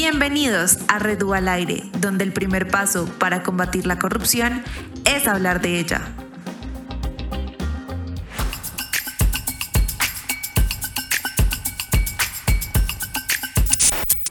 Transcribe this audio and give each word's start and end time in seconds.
Bienvenidos 0.00 0.78
a 0.86 1.00
Redu 1.00 1.34
al 1.34 1.48
Aire, 1.48 1.82
donde 2.00 2.22
el 2.22 2.32
primer 2.32 2.68
paso 2.68 3.08
para 3.18 3.42
combatir 3.42 3.84
la 3.84 3.98
corrupción 3.98 4.62
es 5.04 5.26
hablar 5.26 5.60
de 5.60 5.80
ella. 5.80 6.02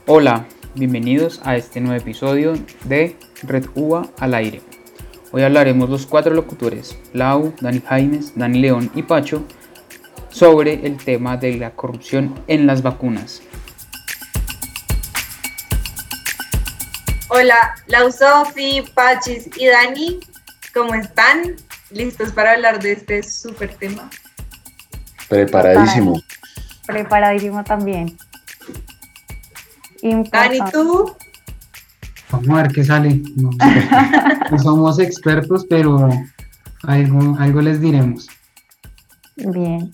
Hola, 0.06 0.46
bienvenidos 0.74 1.42
a 1.44 1.56
este 1.56 1.82
nuevo 1.82 2.00
episodio 2.00 2.54
de 2.84 3.18
Red 3.42 3.66
UA 3.74 4.08
al 4.20 4.32
Aire. 4.32 4.62
Hoy 5.32 5.42
hablaremos 5.42 5.90
los 5.90 6.06
cuatro 6.06 6.32
locutores, 6.32 6.98
Lau, 7.12 7.52
Dani 7.60 7.82
Jaimes, 7.86 8.32
Dani 8.36 8.58
León 8.58 8.90
y 8.94 9.02
Pacho, 9.02 9.44
sobre 10.30 10.86
el 10.86 10.96
tema 10.96 11.36
de 11.36 11.58
la 11.58 11.72
corrupción 11.72 12.34
en 12.46 12.66
las 12.66 12.82
vacunas. 12.82 13.42
Hola, 17.30 17.74
Lau 17.88 18.10
Sofi, 18.10 18.82
Pachis 18.94 19.50
y 19.58 19.66
Dani, 19.66 20.18
¿cómo 20.72 20.94
están? 20.94 21.56
¿Listos 21.90 22.32
para 22.32 22.52
hablar 22.52 22.80
de 22.80 22.92
este 22.92 23.22
súper 23.22 23.74
tema? 23.74 24.08
Preparadísimo. 25.28 26.22
Preparadísimo 26.86 27.62
también. 27.64 28.16
Dani, 30.02 30.58
¿tú? 30.72 31.14
Vamos 32.30 32.48
a 32.48 32.62
ver 32.62 32.72
qué 32.72 32.84
sale. 32.84 33.20
No, 33.36 33.50
no 34.50 34.58
somos 34.58 34.98
expertos, 34.98 35.66
pero 35.68 36.08
algo, 36.84 37.36
algo 37.38 37.60
les 37.60 37.78
diremos. 37.78 38.26
Bien. 39.36 39.92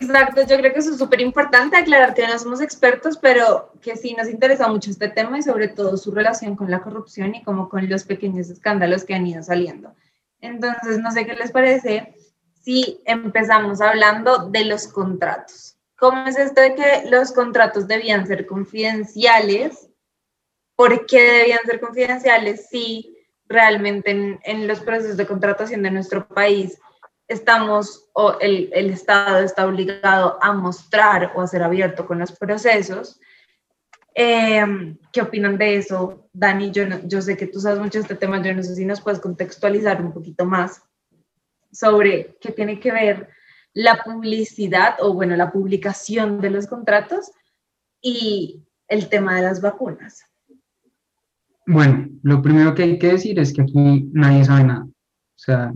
Exacto, 0.00 0.40
yo 0.46 0.56
creo 0.56 0.72
que 0.72 0.78
eso 0.78 0.92
es 0.92 0.98
súper 0.98 1.20
importante 1.20 1.76
aclarar 1.76 2.14
que 2.14 2.26
no 2.26 2.38
somos 2.38 2.62
expertos, 2.62 3.18
pero 3.18 3.70
que 3.82 3.96
sí 3.96 4.14
nos 4.14 4.30
interesa 4.30 4.66
mucho 4.66 4.90
este 4.90 5.10
tema 5.10 5.38
y 5.38 5.42
sobre 5.42 5.68
todo 5.68 5.98
su 5.98 6.10
relación 6.10 6.56
con 6.56 6.70
la 6.70 6.80
corrupción 6.80 7.34
y 7.34 7.42
como 7.42 7.68
con 7.68 7.86
los 7.86 8.04
pequeños 8.04 8.48
escándalos 8.48 9.04
que 9.04 9.14
han 9.14 9.26
ido 9.26 9.42
saliendo. 9.42 9.94
Entonces, 10.40 11.00
no 11.00 11.10
sé 11.10 11.26
qué 11.26 11.34
les 11.34 11.52
parece 11.52 12.14
si 12.62 13.02
empezamos 13.04 13.82
hablando 13.82 14.48
de 14.48 14.64
los 14.64 14.88
contratos. 14.88 15.76
¿Cómo 15.98 16.26
es 16.26 16.38
esto 16.38 16.62
de 16.62 16.74
que 16.74 17.10
los 17.10 17.32
contratos 17.32 17.86
debían 17.86 18.26
ser 18.26 18.46
confidenciales? 18.46 19.90
¿Por 20.76 21.04
qué 21.04 21.20
debían 21.20 21.60
ser 21.66 21.78
confidenciales 21.78 22.68
si 22.70 23.18
realmente 23.48 24.12
en, 24.12 24.40
en 24.44 24.66
los 24.66 24.80
procesos 24.80 25.18
de 25.18 25.26
contratación 25.26 25.82
de 25.82 25.90
nuestro 25.90 26.26
país 26.26 26.78
estamos 27.30 28.10
o 28.12 28.36
el, 28.40 28.70
el, 28.72 28.90
Estado 28.90 29.38
está 29.38 29.64
obligado 29.64 30.36
a 30.42 30.52
mostrar 30.52 31.32
o 31.36 31.40
a 31.40 31.46
ser 31.46 31.62
abierto 31.62 32.04
con 32.04 32.18
los 32.18 32.32
procesos. 32.32 33.20
Eh, 34.16 34.96
¿Qué 35.12 35.22
opinan 35.22 35.56
de 35.56 35.76
eso? 35.76 36.28
Dani, 36.32 36.72
yo, 36.72 36.82
yo 37.04 37.22
sé 37.22 37.36
que 37.36 37.46
tú 37.46 37.60
sabes 37.60 37.78
mucho 37.78 38.00
este 38.00 38.16
tema, 38.16 38.42
yo 38.42 38.52
no 38.52 38.64
sé 38.64 38.74
si 38.74 38.84
nos 38.84 39.00
puedes 39.00 39.20
contextualizar 39.20 40.04
un 40.04 40.12
poquito 40.12 40.44
más 40.44 40.82
sobre 41.70 42.36
qué 42.40 42.50
tiene 42.50 42.80
que 42.80 42.90
ver 42.90 43.28
la 43.74 44.02
publicidad 44.02 44.96
o, 44.98 45.14
bueno, 45.14 45.36
la 45.36 45.52
publicación 45.52 46.40
de 46.40 46.50
los 46.50 46.66
contratos 46.66 47.30
y 48.02 48.64
el 48.88 49.08
tema 49.08 49.36
de 49.36 49.42
las 49.42 49.60
vacunas. 49.60 50.24
Bueno, 51.64 52.08
lo 52.24 52.42
primero 52.42 52.74
que 52.74 52.82
hay 52.82 52.98
que 52.98 53.12
decir 53.12 53.38
es 53.38 53.52
que 53.52 53.62
aquí 53.62 54.10
nadie 54.12 54.44
sabe 54.44 54.64
nada. 54.64 54.82
O 54.82 55.42
sea, 55.42 55.72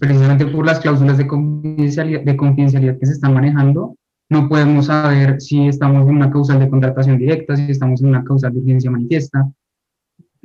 precisamente 0.00 0.46
por 0.46 0.66
las 0.66 0.80
cláusulas 0.80 1.18
de 1.18 1.26
confidencialidad, 1.26 2.22
de 2.22 2.36
confidencialidad 2.36 2.98
que 2.98 3.06
se 3.06 3.12
están 3.12 3.34
manejando, 3.34 3.96
no 4.28 4.48
podemos 4.48 4.86
saber 4.86 5.40
si 5.40 5.68
estamos 5.68 6.08
en 6.08 6.16
una 6.16 6.30
causal 6.30 6.58
de 6.58 6.68
contratación 6.68 7.18
directa, 7.18 7.56
si 7.56 7.70
estamos 7.70 8.00
en 8.02 8.08
una 8.08 8.24
causal 8.24 8.52
de 8.52 8.60
urgencia 8.60 8.90
manifiesta. 8.90 9.48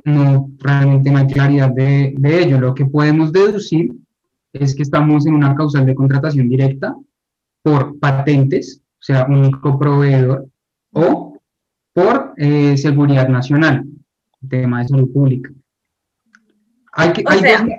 No, 0.04 0.50
realmente 0.58 1.10
no 1.10 1.18
hay 1.18 1.26
claridad 1.26 1.70
de, 1.70 2.14
de 2.16 2.42
ello. 2.42 2.60
Lo 2.60 2.74
que 2.74 2.86
podemos 2.86 3.32
deducir 3.32 3.92
es 4.52 4.74
que 4.74 4.82
estamos 4.82 5.26
en 5.26 5.34
una 5.34 5.54
causal 5.54 5.86
de 5.86 5.94
contratación 5.94 6.48
directa 6.48 6.94
por 7.62 7.98
patentes, 7.98 8.82
o 8.94 9.02
sea, 9.02 9.26
único 9.26 9.78
proveedor, 9.78 10.48
o 10.92 11.38
por 11.92 12.34
eh, 12.36 12.76
seguridad 12.76 13.28
nacional, 13.28 13.84
tema 14.48 14.82
de 14.82 14.88
salud 14.88 15.12
pública. 15.12 15.50
Hay 16.92 17.12
que, 17.12 17.24
hay 17.26 17.38
sea, 17.38 17.62
dos, 17.62 17.70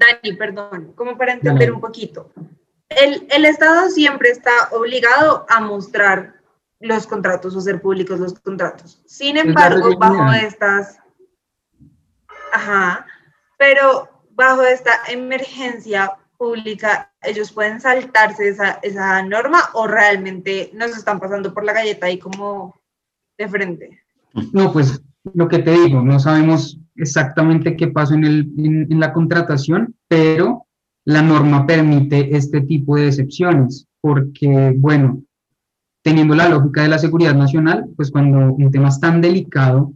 Dani, 0.00 0.36
perdón, 0.36 0.92
como 0.96 1.16
para 1.16 1.34
entender 1.34 1.68
no. 1.68 1.76
un 1.76 1.80
poquito. 1.80 2.32
El, 2.88 3.26
el, 3.30 3.44
Estado 3.44 3.88
siempre 3.90 4.30
está 4.30 4.50
obligado 4.72 5.46
a 5.48 5.60
mostrar 5.60 6.40
los 6.80 7.06
contratos 7.06 7.54
o 7.54 7.60
ser 7.60 7.80
públicos 7.80 8.18
los 8.18 8.34
contratos. 8.40 9.02
Sin 9.06 9.36
embargo, 9.36 9.96
bajo 9.96 10.32
estas... 10.32 10.98
Ajá, 12.52 13.06
pero 13.58 14.08
bajo 14.30 14.62
esta 14.62 14.90
emergencia 15.08 16.16
pública, 16.36 17.12
ellos 17.22 17.52
pueden 17.52 17.80
saltarse 17.80 18.48
esa, 18.48 18.80
esa 18.82 19.22
norma 19.22 19.68
o 19.74 19.86
realmente 19.86 20.70
nos 20.72 20.96
están 20.96 21.20
pasando 21.20 21.52
por 21.52 21.64
la 21.64 21.74
galleta 21.74 22.06
ahí 22.06 22.18
como 22.18 22.80
de 23.38 23.48
frente. 23.48 24.02
No, 24.52 24.72
pues 24.72 25.00
lo 25.34 25.46
que 25.48 25.58
te 25.58 25.72
digo, 25.72 26.00
no 26.00 26.18
sabemos 26.18 26.78
exactamente 27.00 27.76
qué 27.76 27.88
pasó 27.88 28.14
en, 28.14 28.24
el, 28.24 28.52
en, 28.56 28.92
en, 28.92 29.00
la 29.00 29.12
contratación, 29.12 29.94
pero 30.08 30.66
la 31.04 31.22
norma 31.22 31.66
permite 31.66 32.36
este 32.36 32.60
tipo 32.60 32.96
de 32.96 33.08
excepciones, 33.08 33.86
porque, 34.00 34.74
bueno, 34.76 35.22
teniendo 36.02 36.34
la 36.34 36.48
lógica 36.48 36.82
de 36.82 36.88
la 36.88 36.98
seguridad 36.98 37.34
nacional, 37.34 37.86
pues 37.96 38.10
cuando 38.10 38.54
un 38.54 38.70
tema 38.70 38.88
es 38.88 39.00
tan 39.00 39.20
delicado, 39.20 39.92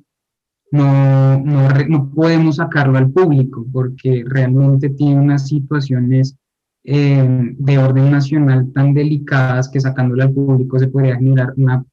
no, 0.70 1.38
no, 1.41 1.69
no 1.88 2.10
podemos 2.10 2.56
sacarlo 2.56 2.98
al 2.98 3.10
público, 3.10 3.64
porque 3.72 4.25
realmente 4.26 4.91
tiene 4.91 5.20
unas 5.20 5.47
situaciones 5.47 6.37
eh, 6.82 7.54
de 7.59 7.78
orden 7.78 8.10
nacional 8.10 8.72
tan 8.72 8.93
delicadas 8.93 9.69
que 9.69 9.81
sacándolo 9.81 10.22
al 10.22 10.32
público 10.32 10.78
se 10.78 10.88
podría 10.88 11.16
generar 11.16 11.54
una, 11.56 11.84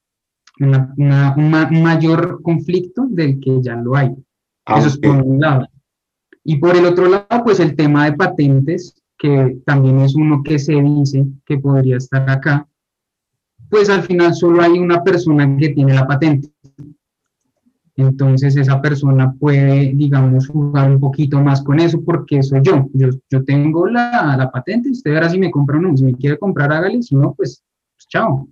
una, 0.59 0.93
una, 0.97 1.35
un 1.35 1.83
mayor 1.83 2.41
conflicto 2.41 3.05
del 3.09 3.39
que 3.39 3.61
ya 3.61 3.75
lo 3.75 3.95
hay. 3.95 4.13
Ah, 4.65 4.79
Eso 4.79 4.89
es 4.89 4.97
por 4.97 5.15
un 5.21 5.39
lado. 5.39 5.67
Y 6.43 6.57
por 6.57 6.75
el 6.75 6.85
otro 6.85 7.07
lado, 7.07 7.43
pues 7.43 7.59
el 7.59 7.75
tema 7.75 8.05
de 8.05 8.13
patentes, 8.13 8.95
que 9.17 9.61
también 9.65 9.99
es 9.99 10.15
uno 10.15 10.41
que 10.43 10.57
se 10.57 10.73
dice 10.73 11.25
que 11.45 11.57
podría 11.57 11.97
estar 11.97 12.27
acá, 12.29 12.67
pues 13.69 13.89
al 13.89 14.03
final 14.03 14.33
solo 14.33 14.61
hay 14.61 14.77
una 14.79 15.03
persona 15.03 15.57
que 15.57 15.69
tiene 15.69 15.93
la 15.93 16.07
patente. 16.07 16.49
Entonces 17.95 18.55
esa 18.55 18.81
persona 18.81 19.33
puede, 19.39 19.93
digamos, 19.93 20.47
jugar 20.47 20.89
un 20.91 20.99
poquito 20.99 21.39
más 21.41 21.61
con 21.61 21.79
eso 21.79 22.01
porque 22.03 22.41
soy 22.41 22.61
yo. 22.63 22.87
Yo, 22.93 23.09
yo 23.29 23.43
tengo 23.43 23.87
la, 23.87 24.35
la 24.37 24.49
patente, 24.51 24.89
usted 24.89 25.11
verá 25.11 25.29
si 25.29 25.37
me 25.37 25.51
compra 25.51 25.77
o 25.77 25.81
no. 25.81 25.95
Si 25.95 26.03
me 26.03 26.15
quiere 26.15 26.37
comprar, 26.37 26.71
hágale, 26.71 27.01
si 27.03 27.15
no, 27.15 27.33
pues, 27.33 27.63
pues 27.95 28.07
chao. 28.07 28.47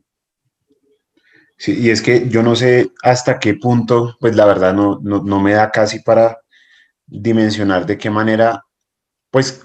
Sí, 1.59 1.77
y 1.77 1.89
es 1.89 2.01
que 2.01 2.29
yo 2.29 2.41
no 2.41 2.55
sé 2.55 2.91
hasta 3.03 3.37
qué 3.39 3.53
punto, 3.55 4.15
pues 4.21 4.35
la 4.35 4.45
verdad 4.45 4.73
no, 4.73 4.99
no, 5.03 5.21
no, 5.23 5.41
me 5.41 5.51
da 5.53 5.71
casi 5.71 5.99
para 6.01 6.37
dimensionar 7.07 7.85
de 7.85 7.97
qué 7.97 8.09
manera, 8.11 8.63
pues, 9.31 9.61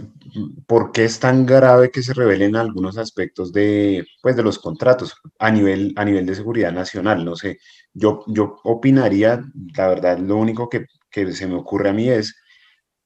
por 0.66 0.92
qué 0.92 1.04
es 1.06 1.20
tan 1.20 1.46
grave 1.46 1.90
que 1.90 2.02
se 2.02 2.14
revelen 2.14 2.56
algunos 2.56 2.98
aspectos 2.98 3.52
de, 3.52 4.06
pues, 4.22 4.36
de 4.36 4.42
los 4.44 4.58
contratos 4.60 5.14
a 5.38 5.50
nivel, 5.52 5.94
a 5.96 6.04
nivel 6.04 6.26
de 6.26 6.34
seguridad 6.36 6.72
nacional. 6.72 7.24
No 7.24 7.36
sé, 7.36 7.58
yo, 7.94 8.24
yo 8.28 8.58
opinaría, 8.64 9.42
la 9.76 9.88
verdad, 9.88 10.18
lo 10.18 10.36
único 10.38 10.68
que, 10.70 10.86
que 11.10 11.32
se 11.32 11.46
me 11.48 11.56
ocurre 11.56 11.90
a 11.90 11.94
mí 11.94 12.08
es 12.10 12.34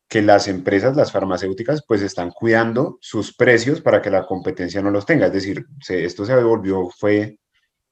que 0.08 0.22
las 0.22 0.48
empresas, 0.48 0.96
las 0.96 1.12
farmacéuticas, 1.12 1.82
pues 1.86 2.02
están 2.02 2.30
cuidando 2.30 2.98
sus 3.00 3.34
precios 3.36 3.80
para 3.82 4.00
que 4.00 4.10
la 4.10 4.26
competencia 4.26 4.80
no 4.82 4.90
los 4.90 5.04
tenga. 5.06 5.26
Es 5.26 5.32
decir, 5.34 5.66
esto 5.88 6.24
se 6.24 6.34
volvió, 6.42 6.88
fue 6.98 7.38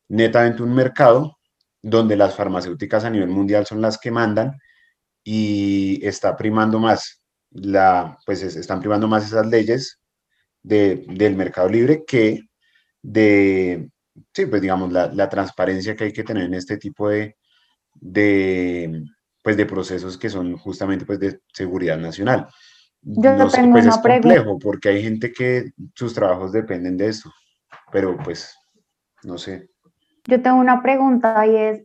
netamente 0.08 0.62
un 0.62 0.75
mercado 0.75 1.37
donde 1.82 2.17
las 2.17 2.35
farmacéuticas 2.35 3.05
a 3.05 3.11
nivel 3.11 3.29
mundial 3.29 3.67
son 3.67 3.81
las 3.81 3.99
que 3.99 4.11
mandan 4.11 4.58
y 5.23 6.05
está 6.06 6.37
primando 6.37 6.79
más 6.79 7.23
la, 7.50 8.17
pues 8.26 8.43
están 8.43 8.81
primando 8.81 9.08
más 9.08 9.25
esas 9.25 9.47
leyes 9.47 10.00
de, 10.62 11.05
del 11.08 11.37
mercado 11.37 11.69
libre 11.69 12.05
que 12.06 12.41
de, 13.03 13.88
sí, 14.32 14.47
pues 14.47 14.62
digamos, 14.62 14.93
la, 14.93 15.06
la, 15.12 15.29
transparencia 15.29 15.94
que 15.94 16.05
hay 16.05 16.12
que 16.12 16.25
tener 16.25 16.44
en 16.44 16.55
este 16.55 16.76
tipo 16.76 17.08
de, 17.08 17.37
de, 17.94 19.05
pues 19.43 19.56
de 19.56 19.67
procesos 19.67 20.19
que 20.19 20.29
son 20.29 20.56
justamente 20.56 21.05
pues 21.05 21.20
de 21.20 21.41
seguridad 21.53 21.99
nacional. 21.99 22.49
Yo 23.03 23.37
no 23.37 23.49
sé, 23.49 23.62
pues 23.70 23.87
es 23.87 23.99
complejo 23.99 24.58
porque 24.58 24.88
hay 24.88 25.03
gente 25.03 25.32
que 25.32 25.70
sus 25.94 26.12
trabajos 26.12 26.50
dependen 26.50 26.97
de 26.97 27.08
eso, 27.08 27.32
pero 27.93 28.17
pues, 28.17 28.56
no 29.23 29.38
sé. 29.38 29.70
Yo 30.28 30.43
tengo 30.43 30.58
una 30.58 30.82
pregunta 30.82 31.46
y 31.46 31.56
es, 31.56 31.84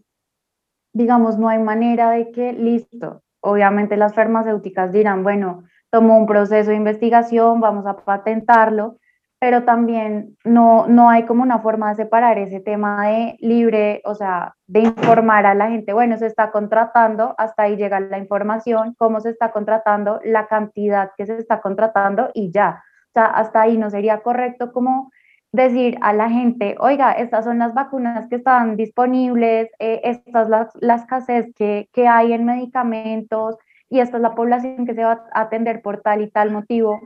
digamos, 0.93 1.37
no 1.37 1.49
hay 1.49 1.59
manera 1.59 2.11
de 2.11 2.31
que, 2.31 2.53
listo, 2.53 3.21
obviamente 3.39 3.97
las 3.97 4.13
farmacéuticas 4.13 4.91
dirán, 4.91 5.23
bueno, 5.23 5.63
tomó 5.91 6.17
un 6.17 6.25
proceso 6.25 6.71
de 6.71 6.77
investigación, 6.77 7.59
vamos 7.59 7.85
a 7.85 7.97
patentarlo, 7.97 8.97
pero 9.39 9.63
también 9.63 10.37
no, 10.43 10.87
no 10.87 11.09
hay 11.09 11.25
como 11.25 11.43
una 11.43 11.59
forma 11.59 11.89
de 11.89 11.95
separar 11.95 12.37
ese 12.37 12.59
tema 12.59 13.07
de 13.07 13.37
libre, 13.39 14.01
o 14.05 14.15
sea, 14.15 14.55
de 14.67 14.81
informar 14.81 15.45
a 15.45 15.55
la 15.55 15.69
gente, 15.69 15.93
bueno, 15.93 16.17
se 16.17 16.27
está 16.27 16.51
contratando, 16.51 17.35
hasta 17.37 17.63
ahí 17.63 17.75
llega 17.75 17.99
la 17.99 18.19
información, 18.19 18.95
cómo 18.97 19.19
se 19.19 19.29
está 19.29 19.51
contratando, 19.51 20.19
la 20.23 20.47
cantidad 20.47 21.11
que 21.17 21.25
se 21.25 21.37
está 21.37 21.59
contratando 21.59 22.29
y 22.33 22.51
ya. 22.51 22.83
O 23.09 23.13
sea, 23.13 23.25
hasta 23.25 23.61
ahí 23.61 23.77
no 23.77 23.89
sería 23.89 24.21
correcto 24.21 24.71
como 24.71 25.11
decir 25.53 25.97
a 26.01 26.13
la 26.13 26.29
gente, 26.29 26.75
oiga, 26.79 27.11
estas 27.13 27.45
son 27.45 27.59
las 27.59 27.73
vacunas 27.73 28.27
que 28.29 28.37
están 28.37 28.77
disponibles, 28.77 29.69
eh, 29.79 30.01
estas 30.03 30.49
las, 30.49 30.69
la 30.79 30.95
escasez 30.95 31.53
que, 31.55 31.89
que 31.93 32.07
hay 32.07 32.33
en 32.33 32.45
medicamentos 32.45 33.57
y 33.89 33.99
esta 33.99 34.17
es 34.17 34.23
la 34.23 34.35
población 34.35 34.85
que 34.85 34.93
se 34.93 35.03
va 35.03 35.25
a 35.33 35.41
atender 35.41 35.81
por 35.81 36.01
tal 36.01 36.21
y 36.21 36.29
tal 36.29 36.51
motivo 36.51 37.01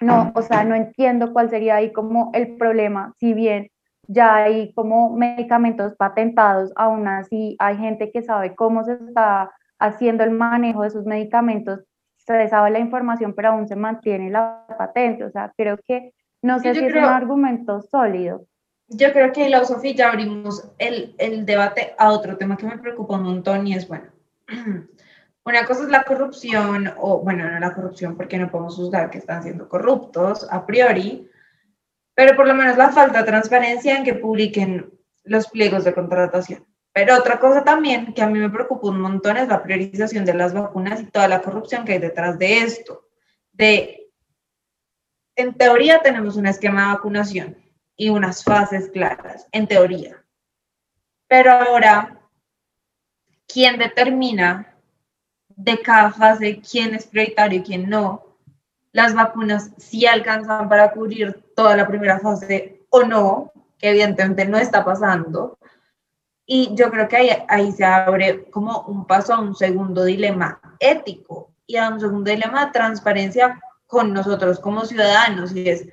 no, 0.00 0.32
o 0.34 0.42
sea, 0.42 0.64
no 0.64 0.74
entiendo 0.74 1.32
cuál 1.32 1.50
sería 1.50 1.76
ahí 1.76 1.92
como 1.92 2.30
el 2.32 2.56
problema, 2.56 3.14
si 3.18 3.34
bien 3.34 3.70
ya 4.08 4.36
hay 4.36 4.72
como 4.74 5.14
medicamentos 5.14 5.94
patentados, 5.94 6.72
aún 6.74 7.06
así 7.06 7.54
hay 7.58 7.76
gente 7.76 8.10
que 8.10 8.22
sabe 8.22 8.54
cómo 8.54 8.82
se 8.82 8.94
está 8.94 9.50
haciendo 9.78 10.24
el 10.24 10.30
manejo 10.30 10.82
de 10.82 10.88
esos 10.88 11.04
medicamentos, 11.04 11.80
se 12.16 12.48
sabe 12.48 12.70
la 12.70 12.78
información, 12.78 13.34
pero 13.34 13.50
aún 13.50 13.68
se 13.68 13.76
mantiene 13.76 14.30
la 14.30 14.64
patente, 14.78 15.24
o 15.24 15.30
sea, 15.30 15.52
creo 15.56 15.78
que 15.86 16.12
no 16.42 16.58
sé 16.58 16.74
si 16.74 16.84
es 16.84 16.94
un 16.94 17.04
argumento 17.04 17.82
sólido. 17.82 18.46
Yo 18.88 19.12
creo 19.12 19.32
que 19.32 19.48
la 19.48 19.64
Sofía 19.64 19.94
ya 19.94 20.08
abrimos 20.10 20.68
el, 20.78 21.14
el 21.18 21.46
debate 21.46 21.94
a 21.96 22.10
otro 22.10 22.36
tema 22.36 22.56
que 22.56 22.66
me 22.66 22.78
preocupa 22.78 23.14
un 23.14 23.22
montón 23.22 23.66
y 23.66 23.74
es, 23.74 23.86
bueno, 23.86 24.06
Una 25.44 25.64
cosa 25.64 25.84
es 25.84 25.88
la 25.88 26.04
corrupción, 26.04 26.92
o 26.98 27.20
bueno, 27.20 27.50
no 27.50 27.58
la 27.58 27.74
corrupción 27.74 28.16
porque 28.16 28.38
no 28.38 28.50
podemos 28.50 28.76
juzgar 28.76 29.10
que 29.10 29.18
están 29.18 29.42
siendo 29.42 29.68
corruptos 29.68 30.46
a 30.50 30.66
priori, 30.66 31.28
pero 32.14 32.36
por 32.36 32.46
lo 32.46 32.54
menos 32.54 32.76
la 32.76 32.90
falta 32.90 33.20
de 33.20 33.24
transparencia 33.24 33.96
en 33.96 34.04
que 34.04 34.14
publiquen 34.14 34.92
los 35.24 35.48
pliegos 35.48 35.84
de 35.84 35.94
contratación. 35.94 36.66
Pero 36.92 37.16
otra 37.16 37.40
cosa 37.40 37.64
también 37.64 38.12
que 38.12 38.22
a 38.22 38.26
mí 38.26 38.38
me 38.38 38.50
preocupa 38.50 38.88
un 38.88 39.00
montón 39.00 39.38
es 39.38 39.48
la 39.48 39.62
priorización 39.62 40.24
de 40.26 40.34
las 40.34 40.52
vacunas 40.52 41.00
y 41.00 41.06
toda 41.06 41.26
la 41.26 41.40
corrupción 41.40 41.84
que 41.84 41.92
hay 41.92 41.98
detrás 41.98 42.38
de 42.38 42.58
esto. 42.58 43.08
De, 43.52 43.99
en 45.40 45.54
teoría 45.54 46.00
tenemos 46.00 46.36
un 46.36 46.46
esquema 46.46 46.82
de 46.82 46.94
vacunación 46.94 47.56
y 47.96 48.08
unas 48.10 48.44
fases 48.44 48.90
claras, 48.90 49.46
en 49.52 49.66
teoría. 49.66 50.24
Pero 51.28 51.52
ahora, 51.52 52.18
¿quién 53.46 53.78
determina 53.78 54.70
de 55.62 55.80
cada 55.80 56.10
fase, 56.10 56.60
quién 56.60 56.94
es 56.94 57.06
prioritario 57.06 57.60
y 57.60 57.62
quién 57.62 57.88
no. 57.88 58.24
Las 58.92 59.14
vacunas 59.14 59.70
sí 59.76 60.06
alcanzan 60.06 60.68
para 60.68 60.92
cubrir 60.92 61.44
toda 61.54 61.76
la 61.76 61.86
primera 61.86 62.18
fase 62.18 62.82
o 62.90 63.02
no, 63.02 63.52
que 63.78 63.90
evidentemente 63.90 64.46
no 64.46 64.58
está 64.58 64.84
pasando. 64.84 65.58
Y 66.46 66.74
yo 66.74 66.90
creo 66.90 67.06
que 67.08 67.16
ahí, 67.16 67.30
ahí 67.48 67.72
se 67.72 67.84
abre 67.84 68.50
como 68.50 68.80
un 68.82 69.06
paso 69.06 69.34
a 69.34 69.40
un 69.40 69.54
segundo 69.54 70.04
dilema 70.04 70.60
ético 70.80 71.52
y 71.66 71.76
a 71.76 71.90
un 71.90 72.00
segundo 72.00 72.30
dilema 72.30 72.66
de 72.66 72.72
transparencia 72.72 73.60
con 73.90 74.14
nosotros 74.14 74.58
como 74.60 74.86
ciudadanos. 74.86 75.54
Y 75.54 75.68
es, 75.68 75.86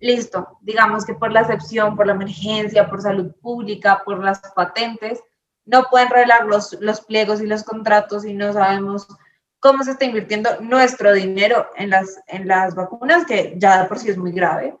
listo, 0.00 0.58
digamos 0.62 1.04
que 1.04 1.14
por 1.14 1.30
la 1.30 1.42
excepción, 1.42 1.94
por 1.94 2.06
la 2.06 2.14
emergencia, 2.14 2.88
por 2.88 3.00
salud 3.00 3.32
pública, 3.40 4.02
por 4.04 4.22
las 4.22 4.40
patentes, 4.54 5.22
no 5.64 5.84
pueden 5.84 6.08
revelar 6.08 6.46
los, 6.46 6.72
los 6.80 7.02
pliegos 7.02 7.40
y 7.40 7.46
los 7.46 7.62
contratos 7.62 8.24
y 8.24 8.34
no 8.34 8.52
sabemos 8.52 9.06
cómo 9.60 9.84
se 9.84 9.92
está 9.92 10.06
invirtiendo 10.06 10.50
nuestro 10.60 11.12
dinero 11.12 11.70
en 11.76 11.90
las, 11.90 12.18
en 12.26 12.48
las 12.48 12.74
vacunas, 12.74 13.26
que 13.26 13.54
ya 13.56 13.86
por 13.86 13.98
sí 13.98 14.10
es 14.10 14.16
muy 14.16 14.32
grave. 14.32 14.76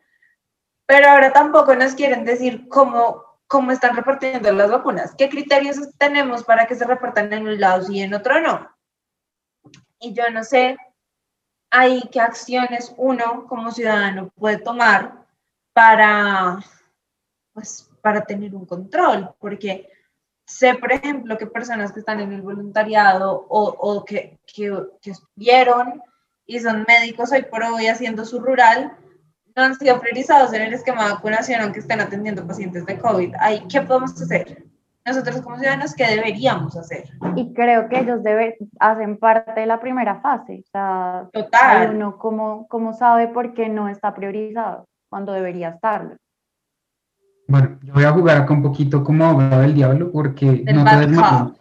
Pero 0.86 1.08
ahora 1.08 1.32
tampoco 1.32 1.74
nos 1.76 1.94
quieren 1.94 2.24
decir 2.24 2.66
cómo, 2.68 3.22
cómo 3.46 3.70
están 3.70 3.94
repartiendo 3.94 4.50
las 4.52 4.70
vacunas, 4.70 5.14
qué 5.16 5.28
criterios 5.28 5.76
tenemos 5.98 6.42
para 6.44 6.66
que 6.66 6.74
se 6.74 6.86
repartan 6.86 7.32
en 7.32 7.46
un 7.46 7.60
lado 7.60 7.92
y 7.92 8.00
en 8.00 8.14
otro 8.14 8.40
no. 8.40 8.68
Y 10.00 10.14
yo 10.14 10.30
no 10.30 10.42
sé 10.42 10.78
ahí 11.70 12.02
qué 12.10 12.20
acciones 12.20 12.92
uno 12.96 13.46
como 13.48 13.70
ciudadano 13.70 14.30
puede 14.36 14.58
tomar 14.58 15.26
para, 15.72 16.58
pues, 17.52 17.90
para 18.02 18.24
tener 18.24 18.54
un 18.54 18.66
control, 18.66 19.34
porque 19.38 19.88
Sé, 20.50 20.74
por 20.74 20.90
ejemplo, 20.90 21.38
que 21.38 21.46
personas 21.46 21.92
que 21.92 22.00
están 22.00 22.18
en 22.18 22.32
el 22.32 22.42
voluntariado 22.42 23.46
o, 23.48 23.68
o 23.68 24.04
que, 24.04 24.40
que, 24.52 24.76
que, 25.00 25.12
estuvieron 25.12 26.02
y 26.44 26.58
son 26.58 26.84
médicos 26.88 27.30
hoy 27.30 27.42
por 27.42 27.62
hoy 27.62 27.86
haciendo 27.86 28.24
su 28.24 28.40
rural, 28.40 28.96
no 29.54 29.62
han 29.62 29.78
sido 29.78 30.00
priorizados 30.00 30.52
en 30.52 30.62
el 30.62 30.74
esquema 30.74 31.04
de 31.04 31.12
vacunación 31.12 31.60
aunque 31.60 31.78
estén 31.78 32.00
atendiendo 32.00 32.44
pacientes 32.44 32.84
de 32.84 32.98
COVID. 32.98 33.32
¿Qué 33.70 33.80
podemos 33.82 34.20
hacer? 34.20 34.64
Nosotros 35.06 35.40
como 35.40 35.56
ciudadanos, 35.56 35.94
¿qué 35.94 36.06
deberíamos 36.06 36.76
hacer? 36.76 37.08
Y 37.34 37.52
creo 37.54 37.88
que 37.88 38.00
ellos 38.00 38.22
deben, 38.22 38.54
hacen 38.78 39.16
parte 39.16 39.60
de 39.60 39.66
la 39.66 39.80
primera 39.80 40.20
fase. 40.20 40.62
O 40.66 40.70
sea, 40.70 41.28
Total. 41.32 41.94
Uno, 41.94 42.18
¿cómo, 42.18 42.66
¿cómo 42.68 42.92
sabe 42.92 43.28
por 43.28 43.54
qué 43.54 43.68
no 43.68 43.88
está 43.88 44.14
priorizado 44.14 44.86
cuando 45.08 45.32
debería 45.32 45.70
estarlo? 45.70 46.16
Bueno, 47.48 47.78
yo 47.82 47.94
voy 47.94 48.04
a 48.04 48.12
jugar 48.12 48.36
acá 48.36 48.52
un 48.52 48.62
poquito 48.62 49.02
como 49.02 49.24
abogado 49.24 49.62
del 49.62 49.74
diablo 49.74 50.12
porque 50.12 50.64
no 50.72 50.84
todo 50.84 51.00
es 51.00 51.08
malo. 51.08 51.54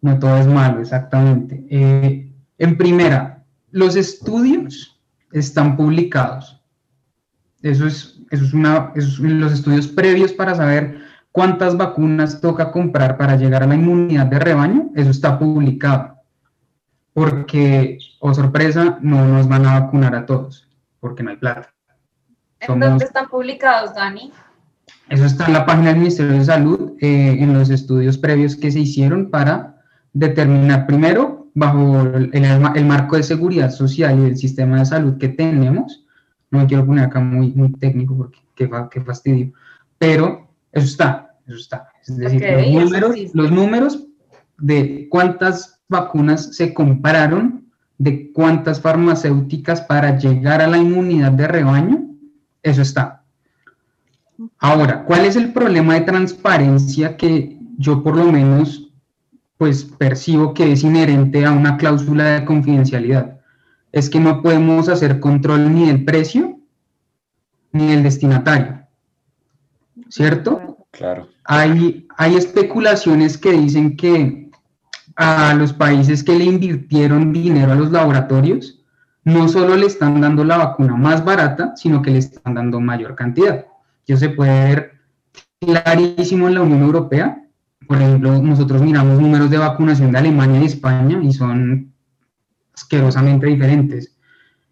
No 0.00 0.18
todo 0.18 0.36
es 0.38 0.46
malo, 0.46 0.80
exactamente. 0.80 1.66
Eh, 1.70 2.32
en 2.56 2.76
primera, 2.76 3.44
los 3.70 3.94
estudios 3.94 5.00
están 5.32 5.76
publicados. 5.76 6.62
Eso 7.62 7.86
es, 7.86 8.20
eso 8.30 8.44
es 8.44 8.54
una, 8.54 8.92
eso 8.94 9.08
es 9.08 9.18
los 9.18 9.52
estudios 9.52 9.86
previos 9.86 10.32
para 10.32 10.54
saber 10.54 11.07
cuántas 11.32 11.76
vacunas 11.76 12.40
toca 12.40 12.72
comprar 12.72 13.16
para 13.16 13.36
llegar 13.36 13.62
a 13.62 13.66
la 13.66 13.74
inmunidad 13.74 14.26
de 14.26 14.38
rebaño, 14.38 14.90
eso 14.94 15.10
está 15.10 15.38
publicado. 15.38 16.16
Porque, 17.12 17.98
o 18.20 18.30
oh 18.30 18.34
sorpresa, 18.34 18.98
no 19.00 19.26
nos 19.26 19.48
van 19.48 19.66
a 19.66 19.80
vacunar 19.80 20.14
a 20.14 20.26
todos, 20.26 20.68
porque 21.00 21.22
no 21.22 21.30
hay 21.30 21.36
plata. 21.36 21.72
¿En 22.60 22.80
dónde 22.80 23.04
están 23.04 23.28
publicados, 23.28 23.94
Dani? 23.94 24.32
Eso 25.08 25.24
está 25.24 25.46
en 25.46 25.52
la 25.54 25.66
página 25.66 25.88
del 25.88 25.98
Ministerio 25.98 26.34
de 26.34 26.44
Salud, 26.44 26.92
eh, 27.00 27.36
en 27.38 27.54
los 27.54 27.70
estudios 27.70 28.18
previos 28.18 28.56
que 28.56 28.70
se 28.70 28.80
hicieron 28.80 29.30
para 29.30 29.82
determinar 30.12 30.86
primero, 30.86 31.50
bajo 31.54 32.00
el, 32.00 32.30
el, 32.32 32.84
marco 32.86 33.16
de 33.16 33.22
seguridad 33.22 33.70
social 33.70 34.18
y 34.20 34.24
el 34.26 34.36
sistema 34.36 34.78
de 34.78 34.86
salud 34.86 35.18
que 35.18 35.28
tenemos, 35.28 36.04
no 36.50 36.60
me 36.60 36.66
quiero 36.66 36.86
poner 36.86 37.04
acá 37.04 37.20
muy, 37.20 37.52
muy 37.52 37.72
técnico 37.72 38.16
porque 38.16 38.38
qué, 38.54 38.70
qué 38.90 39.00
fastidio, 39.00 39.52
pero 39.98 40.47
eso 40.72 40.86
está, 40.86 41.34
eso 41.46 41.56
está. 41.56 41.88
Es 42.06 42.16
decir, 42.16 42.42
okay, 42.42 42.74
los, 42.74 42.90
números, 42.90 43.16
los 43.34 43.50
números 43.50 44.06
de 44.58 45.08
cuántas 45.10 45.80
vacunas 45.88 46.54
se 46.56 46.74
compraron, 46.74 47.66
de 47.96 48.32
cuántas 48.32 48.80
farmacéuticas 48.80 49.80
para 49.82 50.18
llegar 50.18 50.60
a 50.60 50.68
la 50.68 50.78
inmunidad 50.78 51.32
de 51.32 51.48
rebaño, 51.48 52.08
eso 52.62 52.82
está. 52.82 53.24
Ahora, 54.58 55.04
¿cuál 55.04 55.24
es 55.24 55.36
el 55.36 55.52
problema 55.52 55.94
de 55.94 56.02
transparencia 56.02 57.16
que 57.16 57.58
yo 57.76 58.02
por 58.02 58.16
lo 58.16 58.30
menos 58.30 58.92
pues 59.56 59.84
percibo 59.84 60.54
que 60.54 60.70
es 60.70 60.84
inherente 60.84 61.44
a 61.44 61.50
una 61.50 61.76
cláusula 61.76 62.24
de 62.24 62.44
confidencialidad? 62.44 63.40
Es 63.90 64.08
que 64.08 64.20
no 64.20 64.42
podemos 64.42 64.88
hacer 64.88 65.18
control 65.18 65.74
ni 65.74 65.86
del 65.86 66.04
precio 66.04 66.60
ni 67.72 67.88
del 67.88 68.02
destinatario. 68.02 68.87
¿Cierto? 70.08 70.86
Claro. 70.90 71.28
Hay, 71.44 72.06
hay 72.16 72.36
especulaciones 72.36 73.36
que 73.38 73.52
dicen 73.52 73.96
que 73.96 74.50
a 75.16 75.52
los 75.54 75.72
países 75.72 76.22
que 76.22 76.38
le 76.38 76.44
invirtieron 76.44 77.32
dinero 77.32 77.72
a 77.72 77.74
los 77.74 77.90
laboratorios, 77.90 78.78
no 79.24 79.48
solo 79.48 79.76
le 79.76 79.86
están 79.86 80.20
dando 80.20 80.44
la 80.44 80.58
vacuna 80.58 80.96
más 80.96 81.24
barata, 81.24 81.76
sino 81.76 82.00
que 82.02 82.12
le 82.12 82.18
están 82.18 82.54
dando 82.54 82.80
mayor 82.80 83.14
cantidad. 83.14 83.66
Eso 84.06 84.18
se 84.18 84.30
puede 84.30 84.64
ver 84.64 84.92
clarísimo 85.60 86.48
en 86.48 86.54
la 86.54 86.62
Unión 86.62 86.82
Europea. 86.82 87.44
Por 87.86 88.00
ejemplo, 88.00 88.40
nosotros 88.40 88.80
miramos 88.80 89.20
números 89.20 89.50
de 89.50 89.58
vacunación 89.58 90.12
de 90.12 90.18
Alemania 90.18 90.60
y 90.60 90.66
España 90.66 91.20
y 91.22 91.32
son 91.32 91.92
asquerosamente 92.74 93.46
diferentes. 93.46 94.16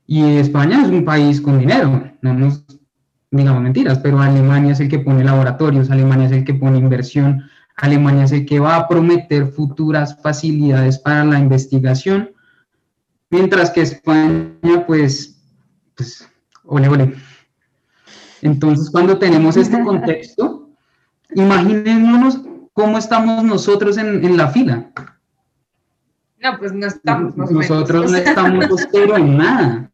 Y 0.07 0.23
España 0.39 0.83
es 0.83 0.89
un 0.89 1.05
país 1.05 1.41
con 1.41 1.59
dinero, 1.59 2.13
no 2.23 2.35
nos 2.35 2.65
digamos 3.37 3.63
mentiras, 3.63 3.99
pero 3.99 4.21
Alemania 4.21 4.73
es 4.73 4.81
el 4.81 4.89
que 4.89 4.99
pone 4.99 5.25
laboratorios, 5.25 5.91
Alemania 5.91 6.27
es 6.27 6.33
el 6.33 6.45
que 6.45 6.55
pone 6.55 6.79
inversión, 6.79 7.45
Alemania 7.77 8.25
es 8.25 8.33
el 8.33 8.47
que 8.47 8.59
va 8.59 8.77
a 8.77 8.89
prometer 8.89 9.47
futuras 9.49 10.21
facilidades 10.23 10.99
para 10.99 11.25
la 11.25 11.39
investigación, 11.39 12.31
mientras 13.31 13.71
que 13.71 13.83
España, 13.83 14.87
pues, 14.87 15.43
pues, 15.95 16.29
ole, 16.65 16.89
ole. 16.89 17.15
Entonces, 18.43 18.91
cuando 18.91 19.19
tenemos 19.19 19.57
este 19.57 19.83
contexto, 19.83 20.71
imaginémonos 21.35 22.41
cómo 22.73 22.99
estamos 22.99 23.45
nosotros 23.45 23.99
en, 23.99 24.37
la 24.37 24.49
fila. 24.49 24.91
No, 26.39 26.59
pues 26.59 26.73
no 26.73 26.87
estamos. 26.87 27.37
nosotros 27.37 28.11
no 28.11 28.17
estamos 28.19 28.67
pero 28.93 29.17
en 29.17 29.39
nada. 29.39 29.91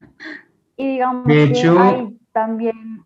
Y 0.77 0.89
digamos 0.89 1.27
de 1.27 1.45
hecho, 1.45 2.13
también 2.33 3.05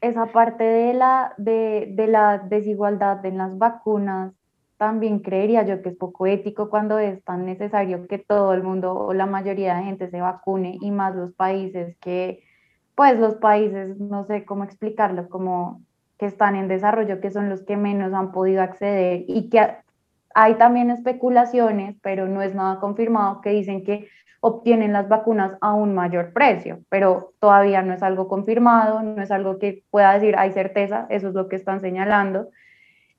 esa 0.00 0.26
parte 0.26 0.64
de 0.64 0.94
la, 0.94 1.34
de, 1.36 1.92
de 1.94 2.06
la 2.06 2.38
desigualdad 2.38 3.24
en 3.24 3.38
las 3.38 3.58
vacunas, 3.58 4.32
también 4.80 5.18
creería 5.18 5.62
yo 5.62 5.82
que 5.82 5.90
es 5.90 5.96
poco 5.96 6.26
ético 6.26 6.70
cuando 6.70 6.98
es 6.98 7.22
tan 7.22 7.44
necesario 7.44 8.06
que 8.06 8.16
todo 8.18 8.54
el 8.54 8.62
mundo 8.62 8.94
o 8.94 9.12
la 9.12 9.26
mayoría 9.26 9.76
de 9.76 9.82
gente 9.82 10.08
se 10.08 10.22
vacune 10.22 10.78
y 10.80 10.90
más 10.90 11.14
los 11.14 11.34
países 11.34 11.96
que, 11.98 12.42
pues 12.94 13.18
los 13.18 13.34
países, 13.34 13.98
no 13.98 14.24
sé 14.24 14.46
cómo 14.46 14.64
explicarlo, 14.64 15.28
como 15.28 15.82
que 16.18 16.24
están 16.24 16.56
en 16.56 16.66
desarrollo, 16.66 17.20
que 17.20 17.30
son 17.30 17.50
los 17.50 17.62
que 17.62 17.76
menos 17.76 18.14
han 18.14 18.32
podido 18.32 18.62
acceder 18.62 19.24
y 19.28 19.50
que 19.50 19.76
hay 20.34 20.54
también 20.54 20.90
especulaciones, 20.90 21.96
pero 22.02 22.26
no 22.26 22.40
es 22.40 22.54
nada 22.54 22.80
confirmado, 22.80 23.42
que 23.42 23.50
dicen 23.50 23.84
que 23.84 24.08
obtienen 24.40 24.92
las 24.92 25.08
vacunas 25.08 25.56
a 25.60 25.74
un 25.74 25.94
mayor 25.94 26.32
precio, 26.32 26.80
pero 26.88 27.34
todavía 27.38 27.82
no 27.82 27.92
es 27.92 28.02
algo 28.02 28.26
confirmado, 28.26 29.02
no 29.02 29.22
es 29.22 29.30
algo 29.30 29.58
que 29.58 29.84
pueda 29.90 30.14
decir 30.14 30.34
hay 30.36 30.52
certeza, 30.52 31.06
eso 31.10 31.28
es 31.28 31.34
lo 31.34 31.48
que 31.48 31.56
están 31.56 31.80
señalando 31.80 32.48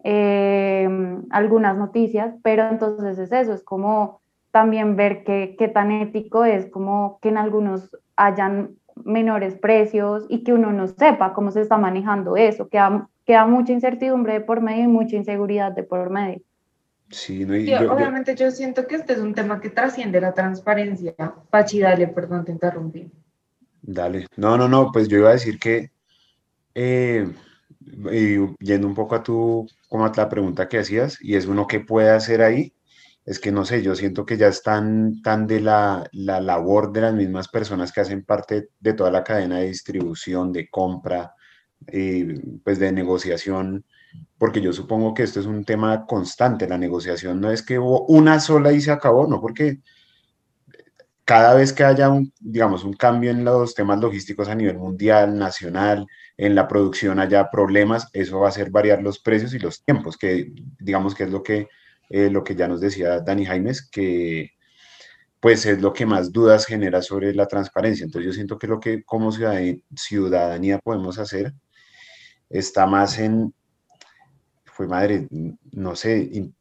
eh, 0.03 0.89
algunas 1.29 1.77
noticias, 1.77 2.35
pero 2.43 2.67
entonces 2.67 3.19
es 3.19 3.31
eso, 3.31 3.53
es 3.53 3.63
como 3.63 4.21
también 4.51 4.95
ver 4.95 5.23
qué, 5.23 5.71
tan 5.73 5.91
ético 5.91 6.43
es, 6.43 6.65
como 6.69 7.19
que 7.21 7.29
en 7.29 7.37
algunos 7.37 7.95
hayan 8.15 8.75
menores 9.05 9.55
precios 9.55 10.25
y 10.27 10.43
que 10.43 10.53
uno 10.53 10.71
no 10.71 10.87
sepa 10.87 11.33
cómo 11.33 11.51
se 11.51 11.61
está 11.61 11.77
manejando 11.77 12.35
eso, 12.35 12.67
que 12.67 12.79
queda 13.25 13.45
mucha 13.45 13.73
incertidumbre 13.73 14.33
de 14.33 14.41
por 14.41 14.61
medio 14.61 14.83
y 14.83 14.87
mucha 14.87 15.15
inseguridad 15.15 15.71
de 15.71 15.83
por 15.83 16.09
medio. 16.09 16.41
Sí, 17.11 17.43
obviamente 17.43 18.35
yo, 18.35 18.49
siento 18.51 18.87
que 18.87 18.95
este 18.95 19.13
es 19.13 19.19
un 19.19 19.33
tema 19.33 19.59
que 19.59 19.69
trasciende 19.69 20.21
la 20.21 20.33
transparencia. 20.33 21.13
Pachi, 21.49 21.79
dale, 21.79 22.07
perdón, 22.07 22.45
te 22.45 22.51
interrumpí. 22.51 23.11
Dale. 23.81 24.27
No, 24.37 24.57
no, 24.57 24.67
no, 24.67 24.91
pues 24.91 25.07
yo 25.07 25.17
iba 25.17 25.29
a 25.29 25.33
decir 25.33 25.59
que, 25.59 25.91
eh, 26.73 27.27
yendo 28.59 28.87
un 28.87 28.95
poco 28.95 29.15
a 29.15 29.23
tu, 29.23 29.67
como 29.89 30.05
a 30.05 30.11
la 30.15 30.29
pregunta 30.29 30.69
que 30.69 30.79
hacías, 30.79 31.17
y 31.21 31.35
es 31.35 31.47
uno 31.47 31.67
que 31.67 31.81
puede 31.81 32.11
hacer 32.11 32.41
ahí, 32.41 32.73
es 33.25 33.39
que 33.39 33.51
no 33.51 33.65
sé, 33.65 33.83
yo 33.83 33.95
siento 33.95 34.25
que 34.25 34.37
ya 34.37 34.47
están 34.47 35.21
tan 35.21 35.47
de 35.47 35.59
la, 35.59 36.07
la 36.11 36.39
labor 36.39 36.91
de 36.91 37.01
las 37.01 37.13
mismas 37.13 37.47
personas 37.49 37.91
que 37.91 38.01
hacen 38.01 38.23
parte 38.23 38.69
de 38.79 38.93
toda 38.93 39.11
la 39.11 39.23
cadena 39.23 39.59
de 39.59 39.67
distribución, 39.67 40.51
de 40.51 40.69
compra, 40.69 41.35
eh, 41.87 42.39
pues 42.63 42.79
de 42.79 42.91
negociación 42.91 43.85
porque 44.37 44.61
yo 44.61 44.73
supongo 44.73 45.13
que 45.13 45.23
esto 45.23 45.39
es 45.39 45.45
un 45.45 45.65
tema 45.65 46.05
constante, 46.05 46.67
la 46.67 46.77
negociación 46.77 47.39
no 47.39 47.51
es 47.51 47.61
que 47.63 47.79
hubo 47.79 48.05
una 48.07 48.39
sola 48.39 48.71
y 48.71 48.81
se 48.81 48.91
acabó, 48.91 49.27
no, 49.27 49.39
porque 49.39 49.79
cada 51.25 51.53
vez 51.53 51.71
que 51.71 51.83
haya 51.83 52.09
un, 52.09 52.33
digamos, 52.39 52.83
un 52.83 52.93
cambio 52.93 53.31
en 53.31 53.45
los 53.45 53.75
temas 53.75 53.99
logísticos 53.99 54.49
a 54.49 54.55
nivel 54.55 54.77
mundial, 54.77 55.37
nacional, 55.37 56.07
en 56.37 56.55
la 56.55 56.67
producción 56.67 57.19
haya 57.19 57.49
problemas, 57.49 58.07
eso 58.13 58.39
va 58.39 58.47
a 58.47 58.49
hacer 58.49 58.71
variar 58.71 59.01
los 59.01 59.19
precios 59.19 59.53
y 59.53 59.59
los 59.59 59.83
tiempos, 59.83 60.17
que 60.17 60.51
digamos 60.79 61.15
que 61.15 61.23
es 61.23 61.29
lo 61.29 61.43
que, 61.43 61.67
eh, 62.09 62.29
lo 62.29 62.43
que 62.43 62.55
ya 62.55 62.67
nos 62.67 62.81
decía 62.81 63.19
Dani 63.21 63.45
Jaimes, 63.45 63.87
que 63.89 64.51
pues 65.39 65.65
es 65.65 65.81
lo 65.81 65.93
que 65.93 66.05
más 66.05 66.31
dudas 66.31 66.65
genera 66.65 67.01
sobre 67.01 67.33
la 67.33 67.47
transparencia. 67.47 68.03
Entonces 68.05 68.27
yo 68.27 68.33
siento 68.33 68.59
que 68.59 68.67
lo 68.67 68.79
que 68.79 69.03
como 69.03 69.31
ciudadanía 69.31 70.79
podemos 70.79 71.17
hacer 71.17 71.53
está 72.49 72.85
más 72.85 73.17
en 73.17 73.53
fue 74.81 74.87
madre, 74.87 75.27
no 75.73 75.95
sé, 75.95 76.51